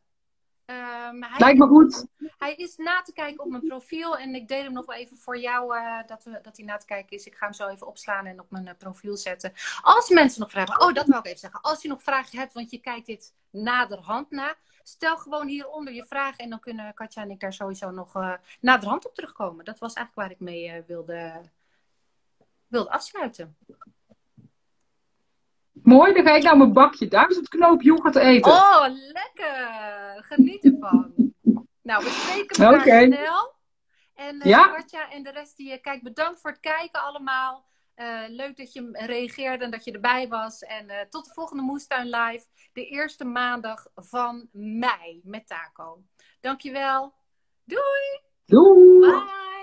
[0.65, 2.05] Ehm, hij, Lijkt me goed.
[2.37, 4.17] hij is na te kijken op mijn profiel.
[4.17, 6.77] En ik deel hem nog wel even voor jou eh, dat, we, dat hij na
[6.77, 7.25] te kijken is.
[7.25, 9.53] Ik ga hem zo even opslaan en op mijn eh, profiel zetten.
[9.81, 10.81] Als mensen nog vragen...
[10.81, 11.61] Oh, dat wil ik even zeggen.
[11.61, 14.55] Als je nog vragen hebt, want je kijkt dit naderhand na...
[14.83, 18.33] Stel gewoon hieronder je vragen en dan kunnen Katja en ik daar sowieso nog uh,
[18.59, 19.65] naderhand op terugkomen.
[19.65, 21.41] Dat was eigenlijk waar ik mee wilde,
[22.67, 23.57] wilde afsluiten.
[25.83, 28.51] Mooi, dan ga ik nou mijn bakje duizend knoop yoghurt eten.
[28.51, 30.23] Oh, lekker!
[30.23, 31.13] Geniet ervan.
[31.81, 33.05] Nou, we spreken elkaar okay.
[33.05, 33.53] snel.
[34.15, 34.85] En uh, ja.
[35.09, 37.65] En de rest die je kijkt, bedankt voor het kijken allemaal.
[37.95, 40.59] Uh, leuk dat je reageerde en dat je erbij was.
[40.61, 42.45] En uh, tot de volgende Moestuin Live.
[42.73, 46.03] De eerste maandag van mei met Taco.
[46.41, 47.13] Dankjewel.
[47.63, 48.21] Doei!
[48.45, 48.99] Doei!
[48.99, 49.54] Bye!